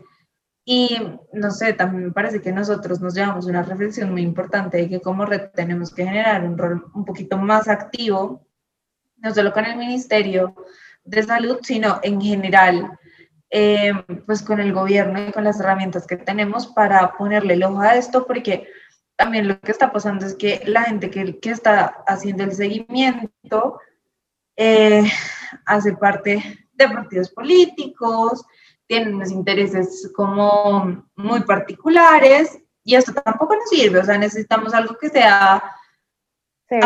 Y 0.64 0.96
no 1.32 1.50
sé, 1.50 1.74
también 1.74 2.06
me 2.06 2.12
parece 2.12 2.40
que 2.40 2.52
nosotros 2.52 3.00
nos 3.00 3.14
llevamos 3.14 3.46
una 3.46 3.62
reflexión 3.62 4.12
muy 4.12 4.22
importante 4.22 4.78
de 4.78 4.88
que 4.88 5.00
como 5.00 5.26
red 5.26 5.50
tenemos 5.54 5.92
que 5.92 6.04
generar 6.04 6.42
un 6.44 6.56
rol 6.56 6.86
un 6.94 7.04
poquito 7.04 7.36
más 7.36 7.68
activo, 7.68 8.46
no 9.18 9.34
solo 9.34 9.52
con 9.52 9.66
el 9.66 9.76
Ministerio 9.76 10.54
de 11.04 11.22
Salud, 11.22 11.58
sino 11.62 12.00
en 12.02 12.20
general, 12.20 12.98
eh, 13.50 13.92
pues 14.24 14.42
con 14.42 14.58
el 14.58 14.72
gobierno 14.72 15.28
y 15.28 15.32
con 15.32 15.44
las 15.44 15.60
herramientas 15.60 16.06
que 16.06 16.16
tenemos 16.16 16.68
para 16.68 17.12
ponerle 17.12 17.54
el 17.54 17.64
ojo 17.64 17.80
a 17.80 17.96
esto, 17.96 18.26
porque 18.26 18.68
también 19.22 19.46
lo 19.46 19.60
que 19.60 19.70
está 19.70 19.92
pasando 19.92 20.26
es 20.26 20.34
que 20.34 20.62
la 20.66 20.82
gente 20.82 21.08
que, 21.08 21.38
que 21.38 21.50
está 21.50 22.02
haciendo 22.08 22.42
el 22.42 22.52
seguimiento 22.52 23.78
eh, 24.56 25.04
hace 25.64 25.92
parte 25.92 26.66
de 26.72 26.88
partidos 26.88 27.30
políticos, 27.30 28.44
tienen 28.88 29.14
unos 29.14 29.30
intereses 29.30 30.10
como 30.16 31.06
muy 31.14 31.40
particulares 31.42 32.58
y 32.82 32.96
esto 32.96 33.12
tampoco 33.12 33.54
nos 33.54 33.68
sirve, 33.68 34.00
o 34.00 34.04
sea, 34.04 34.18
necesitamos 34.18 34.74
algo 34.74 34.96
que 34.98 35.08
sea 35.08 35.62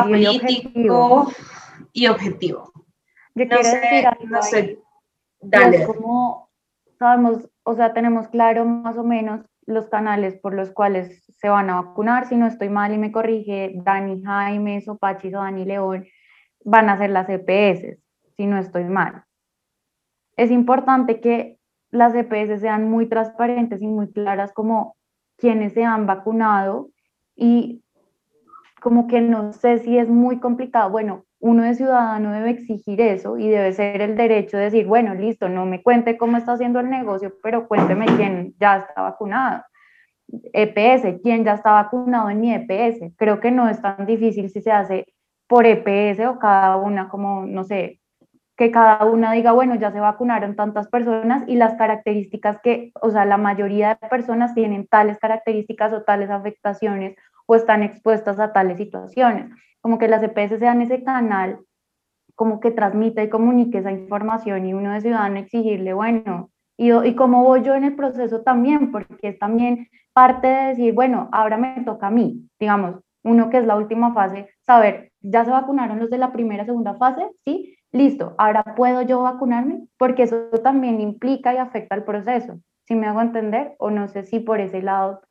político 0.03 1.33
y 1.95 2.07
objetivo. 2.07 2.71
Yo 3.35 3.47
no 3.47 3.63
sé, 3.63 3.81
decir 3.81 4.31
no 4.31 4.43
sé, 4.43 4.79
dale. 5.41 5.87
Como 5.87 6.51
sabemos, 6.99 7.49
o 7.63 7.75
sea, 7.75 7.95
tenemos 7.95 8.29
claro 8.29 8.67
más 8.67 8.99
o 8.99 9.05
menos 9.05 9.41
los 9.65 9.89
canales 9.89 10.35
por 10.35 10.53
los 10.53 10.71
cuales 10.71 11.26
se 11.37 11.49
van 11.49 11.71
a 11.71 11.81
vacunar, 11.81 12.27
si 12.27 12.37
no 12.37 12.47
estoy 12.47 12.69
mal 12.69 12.93
y 12.93 12.99
me 12.99 13.13
corrige 13.13 13.73
Dani 13.77 14.23
Jaime, 14.23 14.81
Sopachis 14.81 15.35
o 15.35 15.39
Dani 15.39 15.65
León, 15.65 16.07
van 16.65 16.89
a 16.89 16.99
ser 16.99 17.11
las 17.11 17.29
EPS, 17.29 17.99
si 18.37 18.47
no 18.47 18.59
estoy 18.59 18.85
mal 18.85 19.27
es 20.37 20.51
importante 20.51 21.21
que 21.21 21.59
las 21.91 22.15
EPS 22.15 22.61
sean 22.61 22.91
muy 22.91 23.07
transparentes 23.09 23.83
y 23.83 23.87
muy 23.87 24.13
claras 24.13 24.53
como 24.53 24.97
quienes 25.39 25.73
se 25.73 25.85
han 25.85 26.07
vacunado 26.07 26.91
y 27.35 27.83
como 28.81 29.07
que 29.09 29.21
no 29.21 29.53
sé 29.53 29.79
si 29.79 29.99
es 29.99 30.09
muy 30.09 30.39
complicado. 30.39 30.91
Bueno, 30.91 31.25
uno 31.41 31.65
de 31.65 31.75
ciudadano 31.75 32.33
debe 32.33 32.51
exigir 32.51 33.01
eso 33.01 33.39
y 33.39 33.49
debe 33.49 33.73
ser 33.73 34.01
el 34.03 34.17
derecho 34.17 34.57
de 34.57 34.65
decir, 34.65 34.87
bueno, 34.87 35.15
listo, 35.15 35.49
no 35.49 35.67
me 35.67 35.83
cuente 35.83 36.17
cómo 36.17 36.37
está 36.37 36.53
haciendo 36.53 36.81
el 36.81 36.91
negocio, 36.91 37.35
pero 37.43 37.67
cuénteme 37.67 38.07
quién 38.17 38.55
ya 38.59 38.79
está 38.79 39.03
vacunado. 39.03 39.63
EPS, 40.53 41.21
¿quién 41.23 41.45
ya 41.45 41.55
está 41.55 41.73
vacunado 41.73 42.31
en 42.31 42.41
mi 42.41 42.53
EPS? 42.53 43.13
Creo 43.17 43.41
que 43.41 43.51
no 43.51 43.69
es 43.69 43.81
tan 43.81 44.07
difícil 44.07 44.51
si 44.51 44.61
se 44.61 44.73
hace 44.73 45.07
por 45.47 45.67
EPS 45.67 46.27
o 46.27 46.39
cada 46.39 46.77
una 46.77 47.09
como, 47.09 47.47
no 47.47 47.65
sé, 47.65 48.01
que 48.57 48.71
cada 48.71 49.05
una 49.05 49.33
diga, 49.33 49.53
bueno, 49.53 49.75
ya 49.75 49.93
se 49.93 50.01
vacunaron 50.01 50.57
tantas 50.57 50.89
personas 50.89 51.45
y 51.47 51.57
las 51.57 51.75
características 51.75 52.59
que, 52.63 52.91
o 53.01 53.11
sea, 53.11 53.25
la 53.25 53.37
mayoría 53.37 53.99
de 54.01 54.09
personas 54.09 54.55
tienen 54.55 54.87
tales 54.87 55.19
características 55.19 55.93
o 55.93 56.03
tales 56.03 56.31
afectaciones 56.31 57.17
o 57.47 57.55
están 57.55 57.83
expuestas 57.83 58.39
a 58.41 58.53
tales 58.53 58.79
situaciones. 58.79 59.51
Como 59.81 59.99
que 59.99 60.09
las 60.09 60.23
EPS 60.23 60.59
sean 60.59 60.81
ese 60.81 61.05
canal 61.05 61.61
como 62.35 62.61
que 62.61 62.71
transmita 62.71 63.23
y 63.23 63.31
comunique 63.31 63.79
esa 63.79 63.93
información 63.93 64.67
y 64.67 64.75
uno 64.75 64.93
de 64.93 65.01
ciudadano 65.01 65.39
exigirle, 65.39 65.93
bueno, 65.95 66.51
y, 66.77 66.93
y 66.93 67.15
cómo 67.15 67.43
voy 67.43 67.63
yo 67.63 67.75
en 67.75 67.85
el 67.85 67.97
proceso 67.97 68.43
también, 68.43 68.93
porque 68.93 69.29
es 69.29 69.39
también 69.39 69.89
parte 70.13 70.47
de 70.47 70.67
decir, 70.69 70.95
bueno, 70.95 71.29
ahora 71.33 71.57
me 71.57 71.83
toca 71.85 72.09
a 72.09 72.11
mí, 72.11 72.49
digamos, 72.59 72.97
uno 73.23 73.51
que 73.51 73.59
es 73.59 73.67
la 73.67 73.77
última 73.77 74.15
fase, 74.15 74.49
saber, 74.63 75.13
¿ya 75.21 75.45
se 75.45 75.51
vacunaron 75.51 75.99
los 75.99 76.11
de 76.11 76.19
la 76.19 76.33
primera, 76.33 76.65
segunda 76.65 76.95
fase? 76.95 77.29
Sí, 77.45 77.77
listo, 77.93 78.35
ahora 78.39 78.63
puedo 78.77 79.03
yo 79.03 79.23
vacunarme, 79.23 79.87
porque 79.99 80.23
eso 80.23 80.49
también 80.63 81.01
implica 81.01 81.53
y 81.53 81.57
afecta 81.57 81.95
al 81.95 82.05
proceso. 82.05 82.61
Si 82.87 82.95
me 82.95 83.07
hago 83.07 83.21
entender, 83.21 83.75
o 83.79 83.91
no 83.91 84.07
sé 84.07 84.23
si 84.23 84.39
por 84.39 84.61
ese 84.61 84.81
lado 84.81 85.23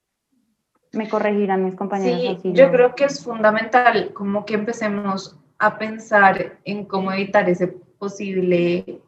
me 0.92 1.08
corregirán 1.10 1.64
mis 1.64 1.76
compañeros. 1.76 2.42
Sí, 2.42 2.52
yo 2.54 2.70
creo 2.72 2.96
que 2.96 3.06
es 3.06 3.24
fundamental 3.24 4.14
como 4.14 4.46
que 4.46 4.56
empecemos 4.56 5.40
a 5.58 5.78
pensar 5.78 6.58
en 6.66 6.86
cómo 6.86 7.12
evitar 7.12 7.50
ese 7.50 7.68
posible 7.68 9.02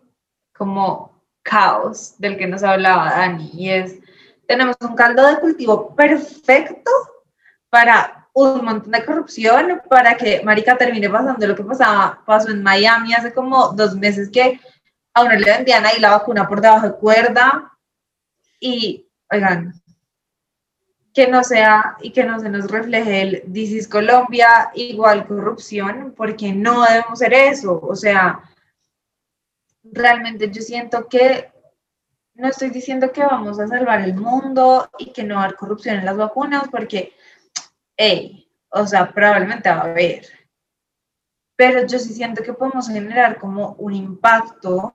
como 0.57 1.16
caos 1.49 2.15
del 2.17 2.37
que 2.37 2.47
nos 2.47 2.63
hablaba 2.63 3.09
Dani 3.09 3.49
y 3.53 3.69
es 3.69 3.95
tenemos 4.47 4.75
un 4.81 4.95
caldo 4.95 5.25
de 5.27 5.39
cultivo 5.39 5.95
perfecto 5.95 6.91
para 7.69 8.27
un 8.33 8.63
montón 8.63 8.91
de 8.91 9.03
corrupción, 9.03 9.81
para 9.89 10.15
que 10.15 10.41
Marica 10.43 10.77
termine 10.77 11.09
pasando 11.09 11.47
lo 11.47 11.55
que 11.55 11.63
pasaba, 11.63 12.21
pasó 12.25 12.49
en 12.49 12.61
Miami 12.61 13.13
hace 13.13 13.33
como 13.33 13.69
dos 13.69 13.95
meses 13.95 14.29
que 14.29 14.59
a 15.13 15.23
uno 15.23 15.33
le 15.33 15.45
vendían 15.45 15.85
ahí 15.85 15.99
la 15.99 16.11
vacuna 16.11 16.47
por 16.47 16.61
debajo 16.61 16.87
de 16.87 16.95
cuerda 16.97 17.71
y, 18.59 19.09
oigan, 19.31 19.73
que 21.13 21.27
no 21.27 21.43
sea 21.43 21.97
y 21.99 22.11
que 22.11 22.23
no 22.23 22.39
se 22.39 22.49
nos 22.49 22.69
refleje 22.69 23.21
el 23.21 23.43
Disis 23.47 23.87
Colombia 23.87 24.69
igual 24.75 25.25
corrupción, 25.25 26.13
porque 26.15 26.53
no 26.53 26.83
debemos 26.83 27.17
ser 27.17 27.33
eso. 27.33 27.79
O 27.81 27.95
sea, 27.95 28.39
realmente 29.91 30.51
yo 30.51 30.61
siento 30.61 31.07
que 31.07 31.51
no 32.35 32.47
estoy 32.47 32.69
diciendo 32.69 33.11
que 33.11 33.23
vamos 33.23 33.59
a 33.59 33.67
salvar 33.67 34.01
el 34.01 34.15
mundo 34.15 34.89
y 34.99 35.11
que 35.11 35.23
no 35.23 35.35
va 35.35 35.41
a 35.41 35.43
haber 35.45 35.57
corrupción 35.57 35.97
en 35.97 36.05
las 36.05 36.17
vacunas, 36.17 36.67
porque, 36.69 37.13
hey, 37.97 38.47
o 38.69 38.85
sea, 38.85 39.11
probablemente 39.11 39.69
va 39.69 39.77
a 39.77 39.85
haber. 39.85 40.25
Pero 41.55 41.87
yo 41.87 41.97
sí 41.97 42.13
siento 42.13 42.43
que 42.43 42.53
podemos 42.53 42.87
generar 42.87 43.39
como 43.39 43.73
un 43.79 43.93
impacto 43.93 44.93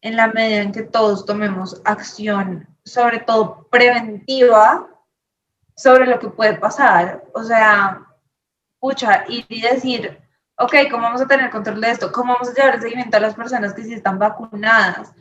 en 0.00 0.14
la 0.14 0.28
medida 0.28 0.62
en 0.62 0.70
que 0.70 0.84
todos 0.84 1.26
tomemos 1.26 1.82
acción, 1.84 2.68
sobre 2.84 3.18
todo 3.18 3.66
preventiva, 3.68 4.88
sobre 5.74 6.06
lo 6.06 6.20
que 6.20 6.28
puede 6.28 6.54
pasar. 6.58 7.24
O 7.34 7.42
sea, 7.42 8.06
pucha, 8.78 9.24
y 9.28 9.44
decir, 9.60 10.25
ok, 10.58 10.74
¿cómo 10.90 11.04
vamos 11.04 11.20
a 11.20 11.26
tener 11.26 11.50
control 11.50 11.80
de 11.80 11.90
esto? 11.90 12.12
¿Cómo 12.12 12.34
vamos 12.34 12.48
a 12.48 12.54
llevar 12.54 12.74
el 12.76 12.80
seguimiento 12.80 13.16
a 13.16 13.20
las 13.20 13.34
personas 13.34 13.74
que 13.74 13.84
sí 13.84 13.94
están 13.94 14.18
vacunadas? 14.18 15.12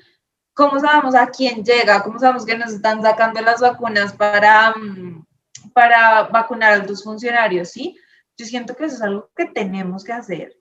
¿Cómo 0.54 0.80
sabemos 0.80 1.16
a 1.16 1.28
quién 1.28 1.64
llega? 1.64 2.04
¿Cómo 2.04 2.20
sabemos 2.20 2.46
que 2.46 2.58
nos 2.58 2.72
están 2.72 3.02
sacando 3.02 3.42
las 3.42 3.62
vacunas 3.62 4.14
para, 4.14 4.72
mm, 4.72 5.26
para 5.74 6.24
vacunar 6.24 6.74
a 6.74 6.86
los 6.86 7.04
funcionarios? 7.04 7.70
¿sí? 7.70 7.98
Yo 8.38 8.46
siento 8.46 8.76
que 8.76 8.86
eso 8.86 8.96
es 8.96 9.02
algo 9.02 9.30
que 9.36 9.46
tenemos 9.46 10.04
que 10.04 10.14
hacer. 10.14 10.56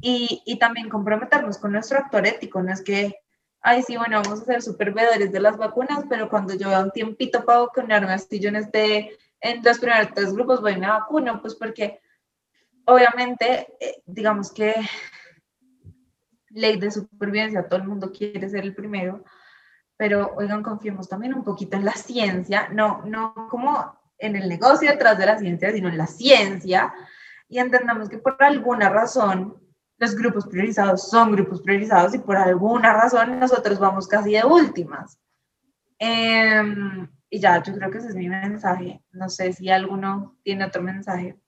Y, 0.00 0.42
y 0.44 0.58
también 0.58 0.88
comprometernos 0.88 1.58
con 1.58 1.72
nuestro 1.72 1.98
actor 1.98 2.26
ético, 2.26 2.60
no 2.60 2.72
es 2.72 2.82
que 2.82 3.16
ay, 3.66 3.82
sí, 3.82 3.96
bueno, 3.96 4.22
vamos 4.22 4.42
a 4.42 4.44
ser 4.44 4.62
super 4.62 4.94
de 4.94 5.40
las 5.40 5.56
vacunas, 5.56 6.04
pero 6.08 6.28
cuando 6.28 6.54
yo 6.54 6.68
vea 6.68 6.80
un 6.80 6.92
tiempito 6.92 7.44
para 7.44 7.60
vacunarme, 7.60 8.12
así 8.12 8.38
yo 8.38 8.52
no 8.52 8.60
esté 8.60 9.18
en 9.40 9.60
los 9.64 9.78
primeros 9.80 10.14
tres 10.14 10.32
grupos 10.32 10.60
voy 10.60 10.74
a 10.74 10.98
vacuno, 11.00 11.40
pues 11.42 11.56
porque 11.56 12.00
obviamente, 12.86 13.74
eh, 13.80 14.02
digamos 14.06 14.52
que 14.52 14.74
ley 16.50 16.78
de 16.78 16.90
supervivencia, 16.90 17.68
todo 17.68 17.80
el 17.80 17.88
mundo 17.88 18.12
quiere 18.12 18.48
ser 18.48 18.64
el 18.64 18.74
primero, 18.74 19.24
pero 19.96 20.32
oigan, 20.36 20.62
confiemos 20.62 21.08
también 21.08 21.34
un 21.34 21.44
poquito 21.44 21.76
en 21.76 21.84
la 21.84 21.92
ciencia, 21.92 22.68
no, 22.70 23.02
no 23.04 23.48
como 23.50 23.98
en 24.18 24.36
el 24.36 24.48
negocio 24.48 24.90
detrás 24.90 25.18
de 25.18 25.26
la 25.26 25.38
ciencia, 25.38 25.72
sino 25.72 25.88
en 25.88 25.98
la 25.98 26.06
ciencia, 26.06 26.92
y 27.48 27.58
entendamos 27.58 28.08
que 28.08 28.18
por 28.18 28.42
alguna 28.42 28.88
razón 28.88 29.56
los 29.98 30.14
grupos 30.14 30.46
priorizados 30.46 31.08
son 31.08 31.32
grupos 31.32 31.62
priorizados 31.62 32.14
y 32.14 32.18
por 32.18 32.36
alguna 32.36 32.92
razón 32.92 33.38
nosotros 33.38 33.78
vamos 33.78 34.08
casi 34.08 34.32
de 34.32 34.44
últimas. 34.44 35.18
Eh, 35.98 36.62
y 37.30 37.40
ya, 37.40 37.62
yo 37.62 37.74
creo 37.74 37.90
que 37.90 37.98
ese 37.98 38.08
es 38.08 38.14
mi 38.14 38.28
mensaje. 38.28 39.02
No 39.12 39.28
sé 39.28 39.52
si 39.52 39.70
alguno 39.70 40.36
tiene 40.42 40.64
otro 40.64 40.82
mensaje. 40.82 41.38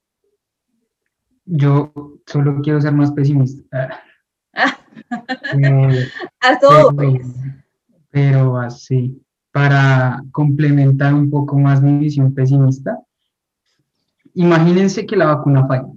Yo 1.50 1.92
solo 2.26 2.60
quiero 2.62 2.80
ser 2.80 2.92
más 2.92 3.12
pesimista. 3.12 4.02
eh, 4.52 6.08
A 6.40 6.58
todos. 6.58 6.94
Pero, 6.94 7.20
pero, 8.10 8.58
así, 8.58 9.20
para 9.50 10.22
complementar 10.32 11.14
un 11.14 11.30
poco 11.30 11.58
más 11.58 11.82
mi 11.82 11.98
visión 11.98 12.34
pesimista, 12.34 12.98
imagínense 14.34 15.06
que 15.06 15.16
la 15.16 15.26
vacuna 15.26 15.66
falla, 15.66 15.88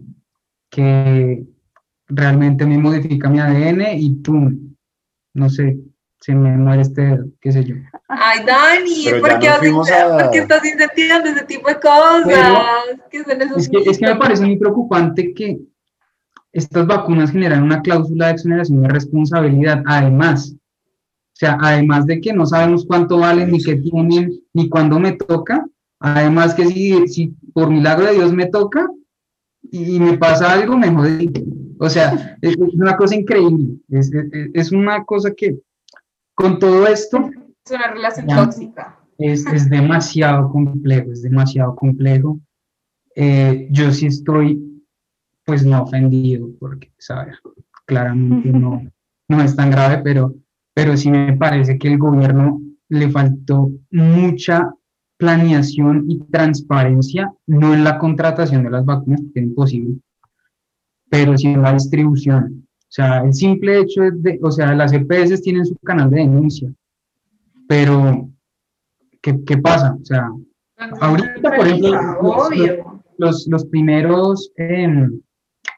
que 0.69 1.45
realmente 2.07 2.65
me 2.65 2.77
modifica 2.77 3.29
mi 3.29 3.39
ADN 3.39 3.97
y 3.97 4.15
tú, 4.21 4.57
no 5.33 5.49
sé, 5.49 5.77
se 6.21 6.35
me 6.35 6.55
muere 6.55 6.83
este, 6.83 7.19
qué 7.41 7.51
sé 7.51 7.63
yo. 7.63 7.75
Ay, 8.07 8.45
Dani, 8.45 9.19
¿por 9.19 9.39
qué, 9.39 10.37
estás 10.37 10.63
incentivando 10.63 11.29
ese 11.29 11.45
tipo 11.45 11.67
de 11.67 11.79
cosas? 11.79 12.27
es, 13.57 13.67
que, 13.67 13.77
es 13.89 13.97
que 13.97 14.05
me 14.05 14.15
parece 14.15 14.45
muy 14.45 14.57
preocupante 14.57 15.33
que 15.33 15.59
estas 16.53 16.85
vacunas 16.85 17.31
generan 17.31 17.63
una 17.63 17.81
cláusula 17.81 18.27
de 18.27 18.33
exoneración 18.33 18.83
de 18.83 18.89
responsabilidad, 18.89 19.81
además. 19.87 20.53
O 20.53 21.37
sea, 21.41 21.57
además 21.59 22.05
de 22.05 22.21
que 22.21 22.33
no 22.33 22.45
sabemos 22.45 22.85
cuánto 22.85 23.17
valen, 23.17 23.51
ni 23.51 23.63
qué 23.63 23.77
tienen, 23.77 24.31
ni 24.53 24.69
cuándo 24.69 24.99
me 24.99 25.13
toca, 25.13 25.65
además 25.99 26.53
que 26.53 26.67
si, 26.67 27.07
si 27.07 27.27
por 27.53 27.71
milagro 27.71 28.05
de 28.05 28.13
Dios 28.13 28.31
me 28.31 28.45
toca 28.45 28.87
y 29.71 29.99
me 29.99 30.19
pasa 30.19 30.53
algo, 30.53 30.77
me 30.77 30.91
jodí. 30.91 31.31
O 31.79 31.89
sea, 31.89 32.37
es, 32.41 32.55
una 32.57 32.95
cosa 32.95 33.15
increíble, 33.15 33.77
es, 33.89 34.11
es 34.53 34.71
una 34.71 35.03
cosa 35.03 35.31
que 35.31 35.57
con 36.41 36.59
todo 36.59 36.87
esto... 36.87 37.29
Es 37.63 37.71
una 37.71 37.91
relación 37.91 38.27
tóxica. 38.27 38.99
Es, 39.17 39.45
es, 39.45 39.69
demasiado 39.69 40.49
complejo, 40.49 41.11
es 41.11 41.21
demasiado 41.21 41.75
complejo. 41.75 42.39
Eh, 43.15 43.67
yo 43.69 43.91
sí 43.91 44.07
estoy, 44.07 44.83
pues 45.45 45.65
no 45.65 45.83
ofendido, 45.83 46.49
porque, 46.59 46.91
¿sabes? 46.97 47.37
Claramente 47.85 48.49
no, 48.49 48.81
no 49.27 49.41
es 49.41 49.55
tan 49.55 49.69
grave, 49.69 50.01
pero, 50.03 50.33
pero 50.73 50.97
sí 50.97 51.11
me 51.11 51.37
parece 51.37 51.77
que 51.77 51.89
el 51.89 51.99
gobierno 51.99 52.59
le 52.89 53.09
faltó 53.09 53.69
mucha 53.91 54.73
planeación 55.17 56.05
y 56.09 56.19
transparencia, 56.31 57.31
no 57.45 57.75
en 57.75 57.83
la 57.83 57.99
contratación 57.99 58.63
de 58.63 58.71
las 58.71 58.83
vacunas, 58.83 59.21
porque 59.21 59.39
es 59.39 59.45
imposible, 59.45 59.95
pero 61.09 61.37
sí 61.37 61.47
en 61.47 61.61
la 61.61 61.73
distribución. 61.73 62.67
O 62.91 62.93
sea, 62.93 63.23
el 63.23 63.33
simple 63.33 63.79
hecho 63.79 64.01
de, 64.11 64.37
o 64.43 64.51
sea, 64.51 64.75
las 64.75 64.91
EPS 64.91 65.41
tienen 65.41 65.65
su 65.65 65.77
canal 65.77 66.09
de 66.09 66.17
denuncia, 66.17 66.69
pero 67.65 68.29
¿qué, 69.21 69.41
qué 69.45 69.57
pasa? 69.59 69.95
O 70.01 70.03
sea, 70.03 70.29
ahorita, 70.99 71.55
por 71.55 71.67
ejemplo, 71.67 71.97
los, 73.17 73.47
los, 73.47 73.65
primeros, 73.67 74.51
eh, 74.57 75.07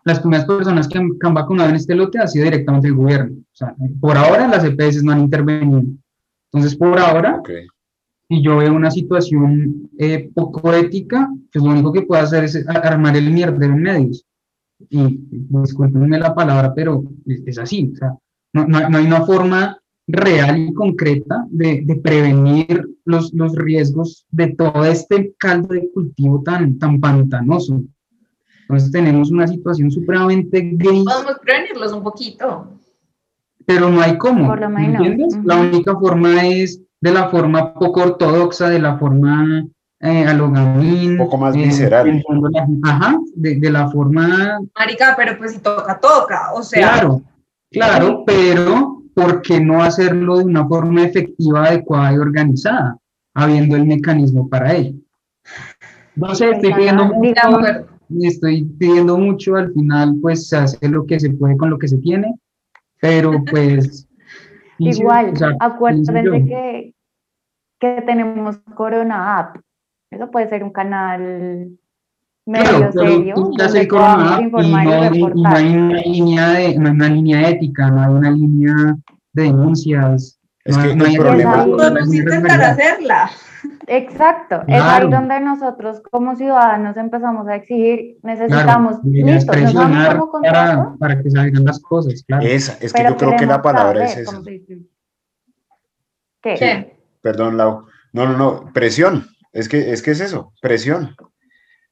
las 0.06 0.21
primeras 0.21 0.47
personas 0.47 0.88
que 0.88 0.97
han, 0.97 1.34
vacunado 1.36 1.69
en 1.69 1.76
este 1.76 1.93
lote 1.93 2.17
ha 2.17 2.26
sido 2.26 2.45
directamente 2.45 2.88
el 2.88 2.95
gobierno. 2.95 3.36
O 3.36 3.56
sea, 3.56 3.76
por 4.02 4.17
ahora 4.17 4.47
las 4.47 4.63
EPS 4.63 5.04
no 5.04 5.12
han 5.12 5.19
intervenido. 5.19 5.84
Entonces, 6.52 6.76
por 6.76 6.97
ahora, 6.97 7.43
si 8.28 8.41
yo 8.41 8.58
veo 8.58 8.73
una 8.73 8.89
situación 8.89 9.88
eh, 9.99 10.32
poco 10.34 10.73
ética, 10.73 11.30
pues 11.52 11.63
lo 11.63 11.69
único 11.69 11.93
que 11.93 12.02
puedo 12.02 12.23
hacer 12.23 12.45
es 12.45 12.67
armar 12.67 13.15
el 13.15 13.30
mierda 13.30 13.63
en 13.67 13.80
medios 13.80 14.26
y 14.89 15.19
discúlpenme 15.30 16.19
la 16.19 16.34
palabra, 16.34 16.74
pero 16.74 17.04
es, 17.26 17.58
así, 17.58 17.91
o 17.93 17.96
sea, 17.96 18.13
no, 18.54 18.67
no, 18.67 18.98
hay 18.98 19.06
una 19.06 19.26
forma 19.26 19.78
real 20.08 20.58
y 20.60 20.74
concreta 20.74 21.46
de, 21.50 21.82
de, 21.86 21.96
prevenir 21.96 22.88
los, 23.06 23.34
los 23.34 23.56
riesgos 23.56 24.26
de 24.32 24.56
todo 24.56 24.86
este 24.86 25.34
caldo 25.38 25.74
de 25.74 25.89
cultivo 25.91 26.41
tan, 26.43 26.78
tan 26.78 27.00
pantanoso. 27.00 27.82
Entonces 28.63 28.91
tenemos 28.91 29.32
una 29.32 29.48
situación 29.48 29.91
supremamente 29.91 30.62
gris. 30.74 31.04
Podemos 31.04 31.39
prevenirlos 31.41 31.93
un 31.93 32.04
poquito. 32.04 32.67
Pero 33.65 33.89
no 33.89 34.02
hay 34.02 34.17
cómo, 34.17 34.54
¿entiendes? 34.54 35.38
La 35.43 35.58
única 35.58 35.98
forma 35.98 36.48
es 36.48 36.82
de 37.00 37.12
la 37.12 37.30
forma 37.30 37.74
poco 37.74 38.02
ortodoxa, 38.02 38.69
de 38.69 38.80
la 38.80 38.98
forma 38.98 39.65
eh, 40.04 40.26
alogamín. 40.26 41.12
Un 41.12 41.18
poco 41.18 41.38
más 41.38 41.56
eh, 41.56 41.60
visceral. 41.60 42.24
ajá, 42.84 43.18
de, 43.36 43.56
de 43.56 43.72
la 43.72 43.89
forma, 43.89 44.60
Marica, 44.78 45.13
pero 45.16 45.38
pues 45.38 45.54
si 45.54 45.60
toca, 45.60 45.98
toca. 46.00 46.54
O 46.54 46.62
sea, 46.62 46.92
claro, 46.92 47.22
claro, 47.72 48.24
pero 48.26 49.02
¿por 49.13 49.42
qué 49.42 49.62
no 49.62 49.82
hacerlo 49.82 50.39
de 50.39 50.44
una 50.44 50.68
forma 50.68 51.04
efectiva, 51.04 51.66
adecuada 51.66 52.13
y 52.13 52.18
organizada, 52.18 52.98
habiendo 53.34 53.78
el 53.78 53.86
mecanismo 53.86 54.50
para 54.50 54.74
ello? 54.74 54.98
No 56.18 56.36
sé, 56.36 56.52
estoy 56.52 56.74
pidiendo 56.74 57.06
mucho, 57.06 57.42
estoy 58.22 58.63
pidiendo 58.78 59.18
mucho, 59.18 59.56
al 59.56 59.72
final 59.72 60.16
pues 60.22 60.50
se 60.50 60.58
hace 60.58 60.89
lo 60.89 61.06
que 61.06 61.18
se 61.18 61.30
puede 61.30 61.56
con 61.56 61.70
lo 61.70 61.80
que 61.80 61.88
se 61.88 61.98
tiene, 62.00 62.36
pero 63.00 63.32
pues... 63.50 64.06
Igual, 64.80 65.30
o 65.30 65.36
sea, 65.38 65.56
acuérdense 65.62 66.12
que, 66.12 66.94
que 67.80 68.02
tenemos 68.06 68.58
Corona 68.76 69.39
App. 69.39 69.62
Eso 70.13 70.30
puede 70.32 70.47
ser 70.49 70.63
un 70.63 70.71
canal 70.71 71.69
medio 72.45 72.65
Claro, 72.65 72.91
serio, 72.91 73.36
donde 73.36 73.88
podamos 73.88 74.41
informar 74.41 74.86
no, 74.86 74.91
hay- 74.91 75.17
y 75.17 75.21
no 75.41 75.49
hay 75.49 75.76
una 75.78 76.02
línea 76.02 76.49
de, 76.49 76.78
no 76.80 76.88
hay 76.89 76.95
una 76.95 77.10
línea 77.10 77.49
ética, 77.49 77.89
no 77.89 78.02
hay 78.02 78.10
una 78.13 78.32
línea 78.32 78.73
de 79.34 79.43
denuncias. 79.43 80.39
Es 80.65 80.78
no 80.78 80.84
que 80.84 80.89
hay- 80.89 80.95
no 80.95 81.06
hay- 81.06 81.17
problema- 81.17 81.65
podemos 81.65 82.13
intentar 82.13 82.62
hacerla. 82.62 83.30
Exacto, 83.88 84.62
es 84.67 84.82
ahí 84.82 85.10
donde 85.10 85.39
nosotros 85.39 86.02
como 86.12 86.36
ciudadanos 86.36 86.95
empezamos 86.97 87.47
a 87.47 87.56
exigir, 87.56 88.17
necesitamos, 88.23 88.97
Claro, 88.99 89.04
listo, 89.04 89.54
nos 89.54 89.73
vamos 89.73 89.73
presionar 89.73 90.17
como 90.19 90.32
para, 90.32 90.54
contrato, 90.76 90.97
para 90.99 91.21
que 91.21 91.30
salgan 91.32 91.63
las 91.65 91.80
cosas, 91.80 92.23
claro. 92.28 92.43
Esa, 92.45 92.73
es 92.82 92.91
que 92.91 92.97
pero 92.99 93.10
yo 93.12 93.17
creo 93.17 93.36
que 93.38 93.45
la 93.45 93.62
palabra 93.62 94.04
es 94.06 94.17
esa. 94.17 94.41
¿Qué? 96.41 96.97
Perdón, 97.21 97.58
Lau. 97.58 97.86
No, 98.12 98.26
no, 98.28 98.38
no, 98.38 98.69
presión. 98.73 99.26
Es 99.54 99.70
que 99.70 99.94
es, 99.94 100.02
que 100.02 100.12
es 100.12 100.20
eso, 100.20 100.52
presión. 100.62 101.16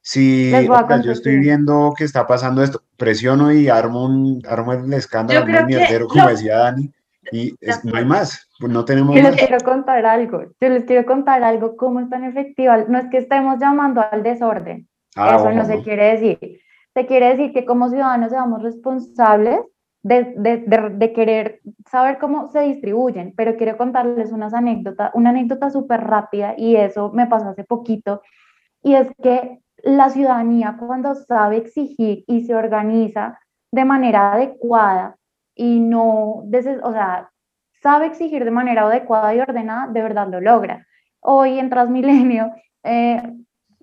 Si 0.01 0.51
yo 0.51 1.11
estoy 1.11 1.37
viendo 1.37 1.93
que 1.95 2.03
está 2.03 2.25
pasando 2.25 2.63
esto, 2.63 2.81
presiono 2.97 3.53
y 3.53 3.69
armo, 3.69 4.05
un, 4.05 4.41
armo 4.49 4.73
el 4.73 4.91
escándalo, 4.93 5.41
armo 5.41 5.57
el 5.59 5.65
mierdero, 5.67 6.07
como 6.07 6.23
lo- 6.23 6.29
decía 6.31 6.57
Dani, 6.57 6.91
y 7.31 7.53
es- 7.61 7.85
no 7.85 7.95
hay 7.95 8.03
más, 8.05 8.49
no 8.59 8.83
tenemos 8.83 9.15
Yo 9.15 9.21
más. 9.21 9.31
les 9.35 9.39
quiero 9.47 9.63
contar 9.63 10.03
algo, 10.07 10.41
yo 10.59 10.69
les 10.69 10.85
quiero 10.85 11.05
contar 11.05 11.43
algo, 11.43 11.77
cómo 11.77 11.99
es 11.99 12.09
tan 12.09 12.23
efectiva, 12.23 12.83
no 12.87 12.97
es 12.97 13.05
que 13.11 13.19
estemos 13.19 13.59
llamando 13.59 14.03
al 14.11 14.23
desorden, 14.23 14.87
Ah, 15.15 15.35
eso 15.35 15.45
ojo, 15.45 15.51
no 15.53 15.65
se 15.65 15.83
quiere 15.83 16.17
decir, 16.17 16.39
se 16.95 17.05
quiere 17.05 17.27
decir 17.35 17.53
que 17.53 17.63
como 17.63 17.89
ciudadanos 17.89 18.31
seamos 18.31 18.63
responsables 18.63 19.59
de, 20.03 20.33
de- 20.37 20.89
de- 20.91 21.13
querer 21.13 21.61
saber 21.89 22.17
cómo 22.17 22.49
se 22.49 22.61
distribuyen, 22.61 23.33
pero 23.35 23.55
quiero 23.55 23.77
contarles 23.77 24.31
unas 24.31 24.53
anécdotas, 24.53 25.11
una 25.13 25.29
anécdota 25.29 25.69
súper 25.69 26.01
rápida 26.01 26.55
y 26.57 26.75
eso 26.75 27.11
me 27.11 27.27
pasó 27.27 27.49
hace 27.49 27.63
poquito, 27.63 28.21
y 28.83 28.95
es 28.95 29.09
que 29.21 29.59
la 29.83 30.09
ciudadanía 30.09 30.77
cuando 30.79 31.15
sabe 31.15 31.57
exigir 31.57 32.23
y 32.27 32.43
se 32.45 32.55
organiza 32.55 33.39
de 33.71 33.85
manera 33.85 34.33
adecuada 34.33 35.15
y 35.55 35.79
no, 35.79 36.43
o 36.83 36.91
sea, 36.91 37.29
sabe 37.81 38.07
exigir 38.07 38.45
de 38.45 38.51
manera 38.51 38.83
adecuada 38.87 39.33
y 39.35 39.39
ordenada, 39.39 39.87
de 39.87 40.01
verdad 40.01 40.27
lo 40.29 40.39
logra. 40.41 40.85
Hoy 41.19 41.59
en 41.59 41.69
Transmilenio, 41.69 42.51
eh, 42.83 43.21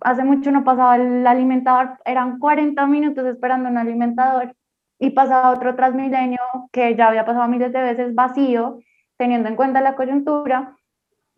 hace 0.01 0.25
mucho 0.25 0.51
no 0.51 0.65
pasaba 0.65 0.97
el 0.97 1.27
alimentador, 1.27 1.99
eran 2.05 2.39
40 2.39 2.87
minutos 2.87 3.27
esperando 3.27 3.69
un 3.69 3.79
alimentador 3.79 4.55
y 4.99 5.11
pasaba 5.11 5.51
otro 5.51 5.75
Transmilenio 5.75 6.41
que 6.73 6.95
ya 6.97 7.09
había 7.09 7.25
pasado 7.25 7.49
miles 7.49 7.73
de 7.73 7.81
veces 7.81 8.15
vacío, 8.15 8.79
teniendo 9.17 9.49
en 9.49 9.57
cuenta 9.57 9.81
la 9.81 9.95
coyuntura, 9.95 10.77